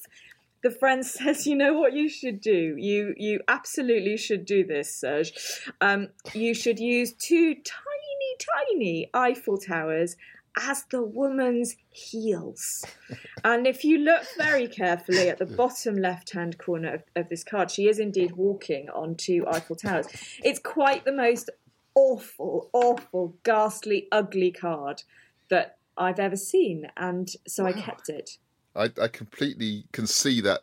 [0.64, 2.74] the friend says, "You know what you should do?
[2.76, 5.32] You you absolutely should do this, Serge.
[5.80, 10.16] Um, you should use two tiny, tiny Eiffel towers."
[10.56, 12.84] As the woman's heels.
[13.42, 17.42] And if you look very carefully at the bottom left hand corner of, of this
[17.42, 20.06] card, she is indeed walking on two Eiffel Towers.
[20.42, 21.50] It's quite the most
[21.94, 25.02] awful, awful, ghastly, ugly card
[25.50, 26.86] that I've ever seen.
[26.96, 28.38] And so I kept it.
[28.76, 30.60] I, I completely can see that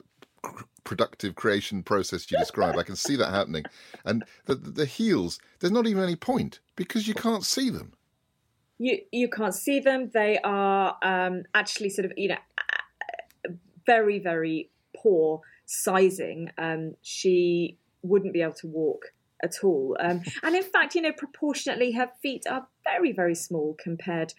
[0.83, 2.77] productive creation process you describe.
[2.77, 3.65] I can see that happening.
[4.03, 7.93] And the, the heels, there's not even any point because you can't see them.
[8.77, 10.09] You you can't see them.
[10.11, 13.55] They are um, actually sort of you know
[13.85, 16.49] very very poor sizing.
[16.57, 19.95] Um, she wouldn't be able to walk at all.
[19.99, 24.33] Um, and in fact, you know, proportionately, her feet are very very small compared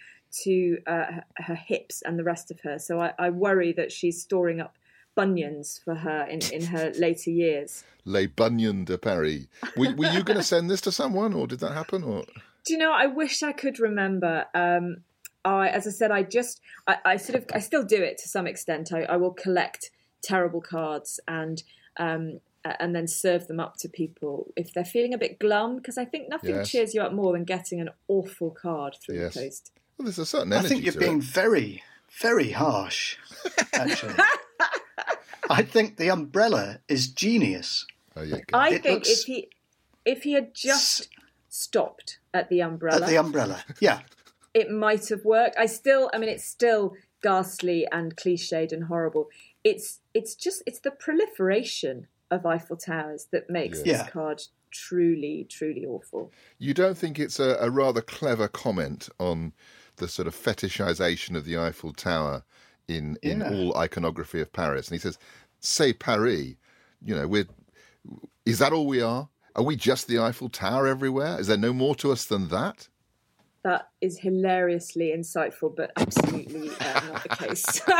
[0.45, 2.78] to uh, her, her hips and the rest of her.
[2.78, 4.76] So I, I worry that she's storing up
[5.14, 7.85] bunions for her in, in her later years.
[8.05, 9.47] Les bunions de Paris.
[9.76, 12.03] Were, were you going to send this to someone, or did that happen?
[12.03, 12.24] Or
[12.64, 12.93] Do you know?
[12.93, 14.47] I wish I could remember.
[14.55, 14.99] Um,
[15.45, 18.28] I, as I said, I just, I, I sort of, I still do it to
[18.28, 18.93] some extent.
[18.93, 19.91] I, I will collect
[20.22, 21.62] terrible cards and
[21.99, 25.76] um, and then serve them up to people if they're feeling a bit glum.
[25.76, 26.70] Because I think nothing Yes.
[26.70, 29.35] cheers you up more than getting an awful card through Yes.
[29.35, 29.72] the post.
[29.99, 31.24] Well, there's a certain I think you're to being it.
[31.24, 31.82] very,
[32.20, 33.16] very harsh,
[33.72, 34.14] actually.
[35.51, 37.86] I think the umbrella is genius.
[38.16, 38.38] Oh, yeah.
[38.53, 39.49] I It think if he
[40.05, 41.09] if he had just
[41.49, 43.64] stopped at the umbrella, At the umbrella.
[43.80, 44.01] Yeah.
[44.55, 45.57] it might have worked.
[45.59, 49.28] I still, I mean, it's still ghastly and cliched and horrible.
[49.64, 53.84] It's it's just it's the proliferation of Eiffel Towers that makes Yes.
[53.84, 54.09] this Yeah.
[54.11, 56.32] card truly truly awful.
[56.59, 59.53] You don't think it's a, a rather clever comment on
[60.03, 62.44] the sort of fetishization of the Eiffel Tower
[62.88, 63.50] in, in Yeah.
[63.50, 64.88] all iconography of Paris?
[64.88, 65.16] And he says,
[65.61, 66.55] "Say Paris,
[67.03, 67.46] you know, we're
[68.44, 69.28] is that all we are?
[69.55, 71.38] Are we just the Eiffel Tower everywhere?
[71.40, 72.88] Is there no more to us than that?"
[73.64, 77.80] That is hilariously insightful, but absolutely uh, not the case.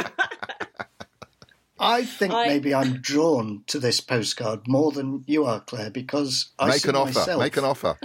[1.79, 6.51] I think I- maybe I'm drawn to this postcard more than you are, Clare, because
[6.59, 7.19] I Make see an offer.
[7.19, 7.41] myself.
[7.43, 7.97] Make an offer.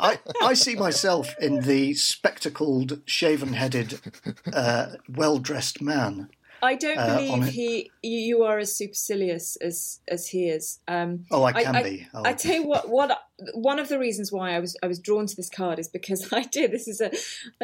[0.00, 4.00] I, I see myself in the spectacled, shaven-headed,
[4.52, 6.30] uh, well-dressed man.
[6.62, 10.80] I don't Uh, believe he you, are as supercilious as as he is.
[10.88, 12.08] Um, Oh, I can be.
[12.12, 13.16] I tell you what, what
[13.54, 16.28] one of the reasons why I was I was drawn to this card is because
[16.32, 16.72] I did.
[16.72, 17.10] This is a,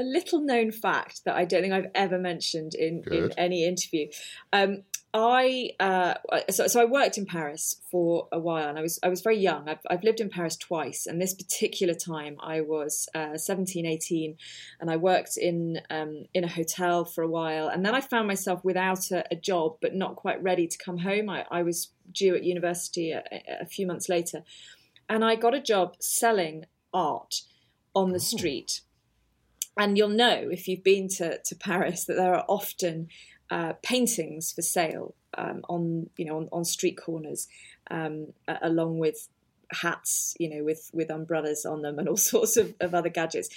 [0.01, 4.09] a little known fact that I don't think I've ever mentioned in, in any interview.
[4.53, 4.83] Um,
[5.17, 6.15] I uh,
[6.51, 9.39] so, so I worked in Paris for a while, and I was I was very
[9.39, 9.69] young.
[9.69, 14.37] I've, I've lived in Paris twice, and this particular time I was uh, 17, 18,
[14.81, 18.27] and I worked in um, in a hotel for a while, and then I found
[18.27, 21.31] myself without a, a job, but not quite ready to come home.
[21.31, 23.23] I, I was due at university a,
[23.61, 24.43] a few months later,
[25.09, 27.43] and I got a job selling art
[27.95, 28.81] on the street.
[29.77, 33.09] And you'll know if you've been to, to Paris that there are often
[33.51, 37.49] uh, paintings for sale um, on you know on, on street corners,
[37.91, 38.33] um,
[38.63, 39.29] along with
[39.73, 43.49] hats, you know, with with umbrellas on them and all sorts of, of other gadgets.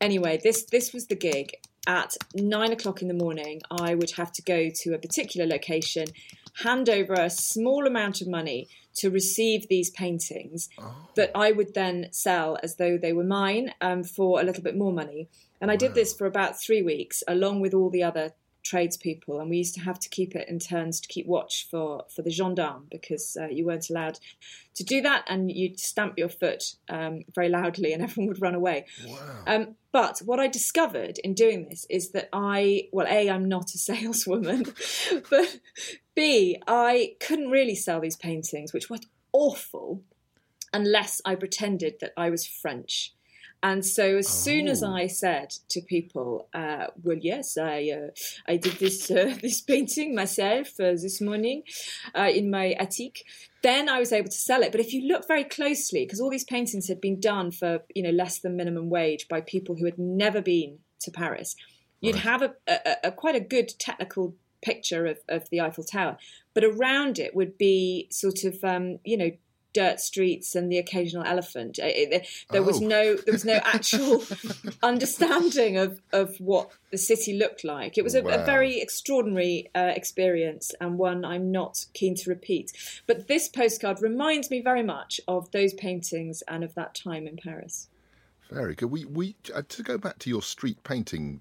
[0.00, 1.52] Anyway, this this was the gig.
[1.86, 6.06] At nine o'clock in the morning, I would have to go to a particular location,
[6.62, 10.68] hand over a small amount of money to receive these paintings
[11.14, 14.76] that I would then sell as though they were mine um, for a little bit
[14.76, 15.28] more money.
[15.60, 18.32] And I did this for about three weeks, along with all the other
[18.64, 19.40] tradespeople.
[19.40, 22.22] And we used to have to keep it in turns to keep watch for, for
[22.22, 24.18] the gendarme because uh, you weren't allowed
[24.74, 25.24] to do that.
[25.28, 28.86] And you'd stamp your foot um, very loudly and everyone would run away.
[29.46, 33.74] Um, but what I discovered in doing this is that I, well, A, I'm not
[33.74, 34.64] a saleswoman,
[35.30, 35.58] but
[36.14, 38.98] B, I couldn't really sell these paintings, which were
[39.32, 40.02] awful,
[40.72, 43.12] unless I pretended that I was French.
[43.64, 48.10] And so, as soon as I said to people, uh, "Well, yes, I uh,
[48.46, 51.62] I did this uh, this painting myself uh, this morning
[52.14, 53.24] uh, in my attic,"
[53.62, 54.70] then I was able to sell it.
[54.70, 58.02] But if you look very closely, because all these paintings had been done for you
[58.02, 61.56] know less than minimum wage by people who had never been to Paris,
[62.02, 64.34] you'd have a, a, a quite a good technical
[64.64, 66.16] picture of, of the Eiffel Tower,
[66.54, 69.30] but around it would be sort of um, you know
[69.74, 71.78] dirt streets and the occasional elephant.
[72.50, 72.86] There was Oh.
[72.86, 74.22] no there was no actual
[74.82, 77.98] understanding of of what the city looked like.
[77.98, 82.72] It was a, a very extraordinary uh, experience and one I'm not keen to repeat.
[83.06, 87.36] But this postcard reminds me very much of those paintings and of that time in
[87.36, 87.88] Paris.
[88.50, 88.90] Very good.
[88.90, 91.40] We we uh, to go back to your street painting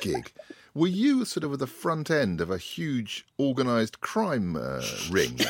[0.00, 0.32] gig.
[0.74, 5.38] Were you sort of at the front end of a huge organised crime uh, ring?
[5.38, 5.46] no,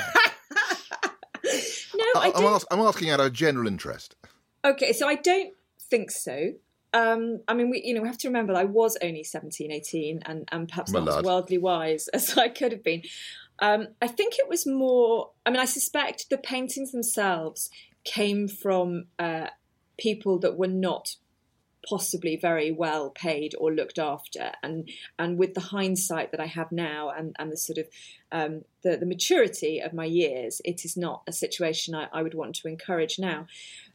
[1.44, 2.54] I, I, I'm, don't.
[2.54, 4.16] ask, I'm asking out of general interest.
[4.64, 6.52] Okay, so I don't think so.
[6.94, 9.70] Um, I mean, we you know we have to remember that I was only 17,
[9.70, 13.02] 18, and and perhaps My not as worldly wise as I could have been.
[13.60, 15.30] Um, I think it was more.
[15.44, 17.70] I mean, I suspect the paintings themselves
[18.04, 19.48] came from uh,
[19.98, 21.16] people that were not
[21.86, 24.52] possibly very well paid or looked after.
[24.62, 27.86] And and with the hindsight that I have now and and the sort of
[28.32, 32.34] um, the the maturity of my years it is not a situation I, I would
[32.34, 33.46] want to encourage now.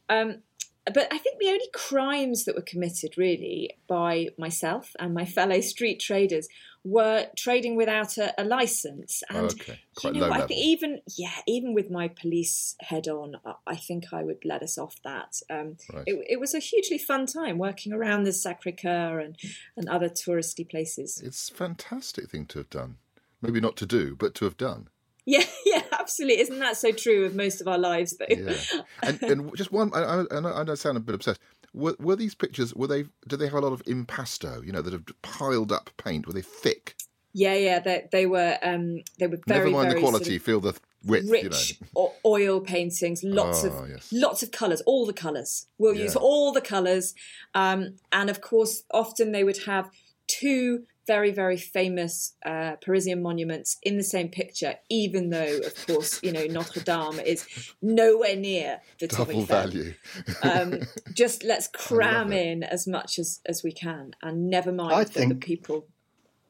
[0.09, 0.43] Um,
[0.85, 5.61] but I think the only crimes that were committed really by myself and my fellow
[5.61, 6.47] street traders
[6.85, 9.23] were trading without a, a license.
[9.29, 13.37] And Okay, quite you know, I think even yeah, even with my police head on,
[13.45, 15.39] I- I think I would let us off that.
[15.49, 16.03] Um, Right.
[16.05, 19.37] it, it was a hugely fun time working around the Sacre Coeur and
[19.77, 21.21] and other touristy places.
[21.23, 22.97] It's a fantastic thing to have done.
[23.41, 24.89] Maybe not to do, but to have done.
[25.25, 26.39] Yeah, yeah, absolutely.
[26.41, 28.25] Isn't that so true of most of our lives, though?
[28.29, 28.55] Yeah.
[29.03, 31.39] and, and just one, I, I, know- I sound a bit obsessed.
[31.73, 34.81] Were, were these pictures, were they, did they have a lot of impasto, you know,
[34.81, 36.27] that have piled up paint?
[36.27, 36.95] Were they thick?
[37.33, 37.79] yeah, yeah.
[37.79, 40.59] They, they were um, they were very Never mind very the sort of quality, feel
[40.61, 42.13] the width, rich you know.
[42.23, 44.09] oil paintings, lots Oh, of yes.
[44.13, 45.65] lots of colours, all the colours.
[45.79, 47.15] We'll use all the colours,
[47.55, 49.89] um, and of course, often they would have
[50.27, 56.21] two very very famous uh, Parisian monuments in the same picture, even though, of course,
[56.23, 57.45] you know Notre Dame is
[57.81, 59.93] nowhere near the Double value.
[60.41, 60.79] Um,
[61.13, 65.29] just let's cram in as much as as we can, and never mind I that
[65.29, 65.87] the people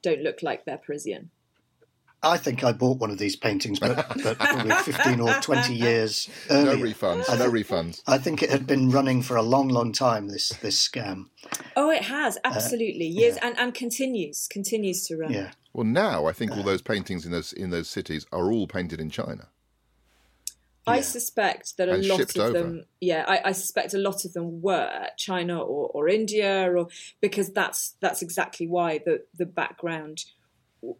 [0.02, 1.32] don't look like they're Parisian.
[2.24, 6.30] I think I bought one of these paintings, but, but probably 15 or 20 years
[6.50, 6.78] earlier.
[6.78, 8.02] no refunds, I no think- refunds.
[8.08, 10.30] I think it had been running for a long, long time.
[10.30, 11.26] This this scam.
[11.76, 15.32] Oh, it has absolutely uh, years and and continues continues to run.
[15.34, 15.52] Yeah.
[15.74, 18.68] Well, now I think all uh, those paintings in those in those cities are all
[18.68, 19.50] painted in China.
[20.86, 22.52] I suspect that a And lot of over.
[22.52, 26.88] them, yeah, I, I suspect a lot of them were China or, or India, or
[27.22, 30.34] because that's that's exactly why the the background w-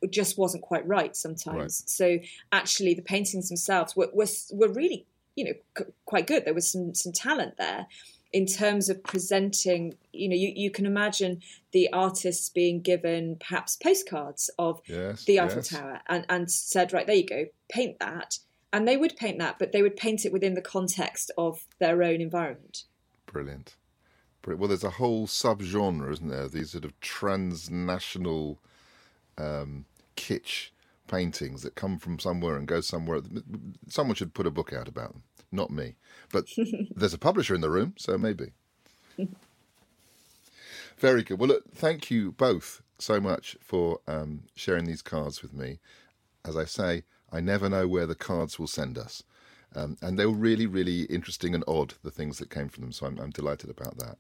[0.10, 1.58] just wasn't quite right sometimes.
[1.58, 1.72] Right.
[1.72, 2.20] So
[2.52, 5.06] actually, the paintings themselves were were, were really
[5.36, 6.46] you know c- quite good.
[6.46, 7.88] There was some some talent there
[8.34, 9.96] in terms of presenting.
[10.12, 15.40] You know, you, you can imagine the artists being given perhaps postcards of Yes, the
[15.40, 15.70] Eiffel yes.
[15.70, 18.40] Tower and, and said, right, there you go, paint that.
[18.72, 22.02] And they would paint that, but they would paint it within the context of their
[22.02, 22.86] own environment.
[23.28, 23.76] Brilliant.
[24.42, 24.60] Brilliant.
[24.60, 26.48] Well, there's a whole subgenre, isn't there?
[26.48, 28.60] These sort of transnational
[29.38, 30.70] um, kitsch
[31.08, 33.22] paintings that come from somewhere and go somewhere.
[33.88, 35.24] Someone should put a book out about them.
[35.52, 35.96] Not me,
[36.32, 36.46] but
[36.96, 38.54] there's a publisher in the room, so maybe.
[40.98, 41.40] Very good.
[41.40, 45.80] Well, look, thank you both so much for um, sharing these cards with me.
[46.46, 49.24] As I say, I never know where the cards will send us.
[49.76, 52.92] Um, and they were really, really interesting and odd, the things that came from them.
[52.92, 54.18] So I'm, I'm delighted about that.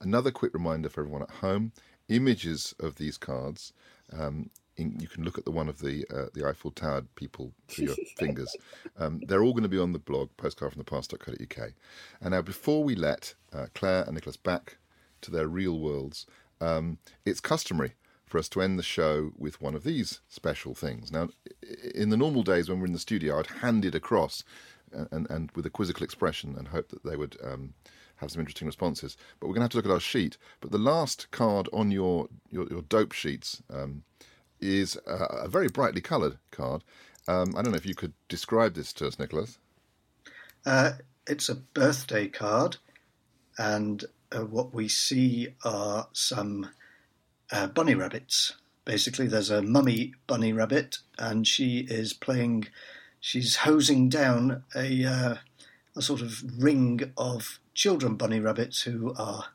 [0.00, 1.72] Another quick reminder for everyone at home
[2.08, 3.72] images of these cards.
[4.18, 7.52] Um, in, you can look at the one of the uh, the Eiffel Tower people
[7.68, 8.54] through your fingers.
[8.98, 11.72] Um, they're all going to be on the blog, postcardfromthepast.co.uk.
[12.20, 14.78] And now, before we let uh, Clare and Nicholas back
[15.22, 16.26] to their real worlds,
[16.60, 17.94] um, it's customary
[18.26, 21.12] for us to end the show with one of these special things.
[21.12, 21.28] Now,
[21.94, 24.42] in the normal days when we're in the studio, I'd hand it across
[24.96, 27.74] uh, and, and with a quizzical expression and hope that they would um,
[28.24, 29.16] have some interesting responses.
[29.38, 30.36] But we're going to have to look at our sheet.
[30.60, 34.02] But the last card on your, your, your dope sheets um,
[34.60, 36.82] is a, a very brightly coloured card.
[37.26, 39.58] Um, I don't know if you could describe this to us, Nicholas.
[40.66, 40.92] Uh,
[41.26, 42.76] it's a birthday card,
[43.58, 46.70] and uh, what we see are some
[47.50, 48.54] uh, bunny rabbits.
[48.84, 52.66] Basically, there's a mummy bunny rabbit, and she is playing.
[53.20, 55.34] She's hosing down a uh,
[55.96, 59.46] a sort of ring of children bunny rabbits who are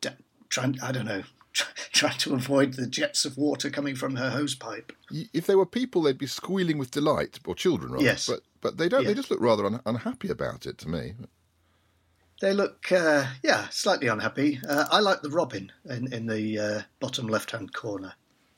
[0.00, 0.10] d-
[0.48, 0.78] trying.
[0.82, 1.22] I don't know.
[1.92, 4.92] Trying to avoid the jets of water coming from her hose pipe.
[5.32, 8.04] If they were people, they'd be squealing with delight, or children, rather.
[8.04, 8.26] Yes.
[8.26, 9.04] But but they don't.
[9.04, 11.14] They just look rather un- unhappy about it to me.
[12.40, 14.60] They look, uh, yeah, slightly unhappy.
[14.68, 18.14] Uh, I like the robin in, in the uh, bottom left-hand corner.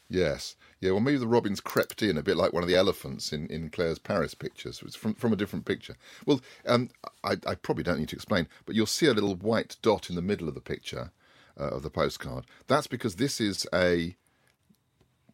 [0.09, 0.55] Yes.
[0.81, 3.47] Yeah, well, maybe the robins crept in a bit like one of the elephants in,
[3.49, 4.83] in Clare's Paris pictures.
[4.85, 5.97] It's from, from a different picture.
[6.25, 6.91] Well, um,
[7.25, 10.17] I, I probably don't need to explain, but you'll see a little white dot in
[10.17, 11.11] the middle of the picture
[11.59, 12.45] uh, of the postcard.
[12.69, 14.17] That's because this is a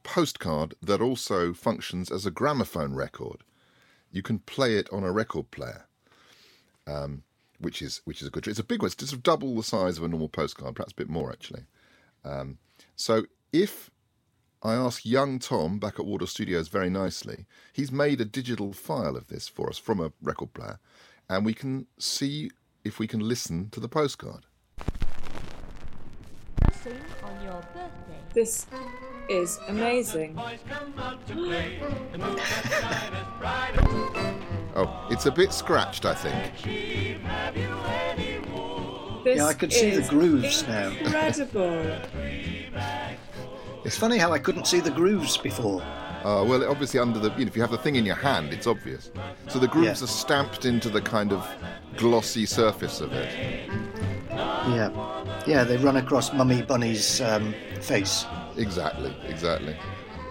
[0.05, 3.45] postcard that also functions as a gramophone record.
[4.11, 5.87] You can play it on a record player.
[6.87, 7.23] Um,
[7.63, 8.49] which is which is a good.
[8.49, 8.91] It's a big one.
[8.91, 11.63] It's double the size of a normal postcard, perhaps a bit more actually.
[12.25, 12.59] Um,
[12.97, 13.89] so if
[14.65, 17.47] I asked young Tom back at Wardour Studios very nicely.
[17.73, 20.79] He's made a digital file of this for us from a record player,
[21.29, 22.51] and we can see
[22.85, 24.47] if we can listen to the postcard.
[28.35, 28.67] This
[29.29, 30.39] is amazing.
[34.75, 36.55] Oh, it's a bit scratched, I think.
[39.23, 40.89] This Yeah, I can see the is grooves now.
[41.01, 41.99] Incredible.
[43.85, 45.83] It's funny how I couldn't see the grooves before.
[45.83, 48.53] Uh, well, obviously, under the you know, if you have the thing in your hand,
[48.53, 49.11] it's obvious.
[49.49, 50.05] So the grooves Yeah.
[50.05, 51.45] are stamped into the kind of
[51.97, 53.69] glossy surface of it.
[54.31, 54.91] Yeah.
[55.47, 58.25] Yeah, they run across Mummy Bunny's um, face.
[58.57, 59.77] Exactly, exactly.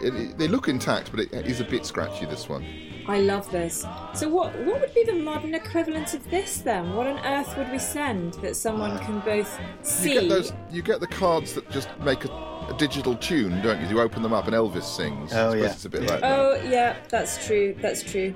[0.01, 2.25] It, it- they look intact, but it is a bit scratchy.
[2.25, 2.65] This one.
[3.07, 3.85] I love this.
[4.13, 6.93] So, what what would be the modern equivalent of this then?
[6.95, 10.13] What on earth would we send that someone can both see?
[10.13, 10.53] You get those.
[10.71, 12.29] You get the cards that just make a,
[12.72, 13.88] a digital tune, don't you?
[13.88, 15.31] You open them up and Elvis sings.
[15.34, 15.65] Oh, yeah.
[15.72, 16.39] It's a bit like that.
[16.39, 17.76] Oh yeah, that's true.
[17.81, 18.34] That's true.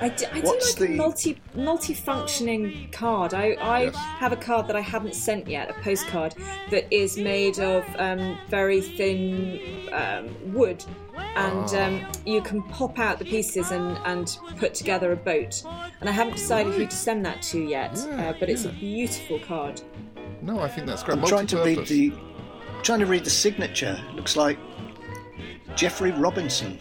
[0.00, 3.32] I do, I do like the- a multi multi-functioning card.
[3.32, 3.94] I, I Yes.
[3.96, 6.34] have a card that I haven't sent yet, a postcard
[6.70, 9.60] that is made of um, very thin
[9.92, 10.84] um, wood,
[11.36, 11.86] and Ah.
[11.86, 15.62] um, you can pop out the pieces and, and put together a boat.
[16.00, 18.70] And I haven't decided who to send that to yet, Yeah, uh, but it's a
[18.70, 19.80] beautiful card.
[20.42, 21.18] No, I think that's great.
[21.18, 22.12] I'm trying to read the
[22.84, 24.00] trying to read the signature.
[24.14, 24.58] Looks like
[25.74, 26.78] Jeffrey Robinson.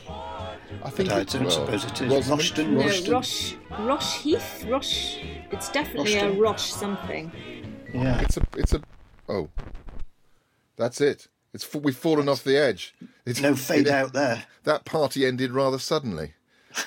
[0.84, 2.12] I think But I it- don't well, suppose it is.
[2.12, 3.12] Rosamund- Rushton, No, Rushton.
[3.14, 5.18] Rosh, Rosh Heath, Rosh.
[5.52, 6.40] It's definitely a Rushton.
[6.42, 7.32] Rosh something.
[7.94, 8.20] Yeah.
[8.22, 8.42] It's a.
[8.58, 8.82] It's a.
[9.30, 9.50] Oh,
[10.76, 11.28] that's it.
[11.54, 12.96] It's f- we've fallen off the edge.
[13.26, 14.44] It's, No fade it- out there.
[14.64, 16.34] That party ended rather suddenly.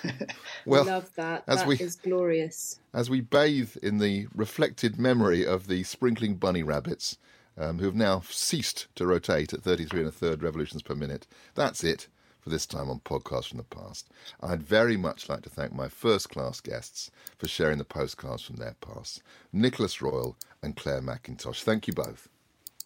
[0.67, 1.45] well, Love that.
[1.47, 2.81] as That we is glorious.
[2.93, 7.19] as we bathe in the reflected memory of the sprinkling bunny rabbits,
[7.59, 11.27] um, who have now ceased to rotate at 33 and a third revolutions per minute.
[11.55, 12.09] That's it
[12.41, 14.09] for this time on Podcast from the Past.
[14.41, 18.57] I'd very much like to thank my first class guests for sharing the postcards from
[18.57, 19.23] their past
[19.53, 21.63] Nicholas Royle and Clare Mackintosh.
[21.63, 22.29] Thank you both.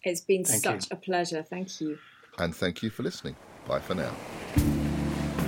[0.03, 0.97] It's been Thank such you.
[0.97, 1.43] a pleasure.
[1.43, 1.99] Thank you.
[2.39, 3.35] And thank you for listening.
[3.67, 4.11] Bye for now.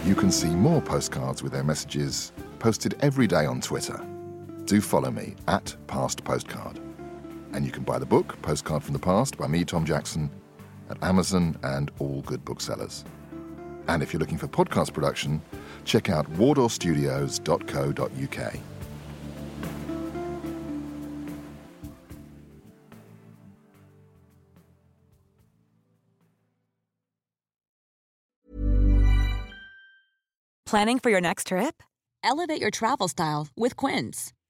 [0.06, 4.00] You can see more postcards with their messages posted every day on Twitter.
[4.66, 6.80] Do follow me at Past Postcard.
[7.54, 10.30] And you can buy the book, Postcard from the Past, by me, Tom Jackson,
[10.90, 13.06] at Amazon and all good booksellers.
[13.88, 15.42] And if you're looking for podcast production,
[15.86, 18.60] check out wardourstudios.co.uk.
[30.66, 31.84] Planning for your next trip?
[32.24, 34.34] Elevate your travel style with Quince.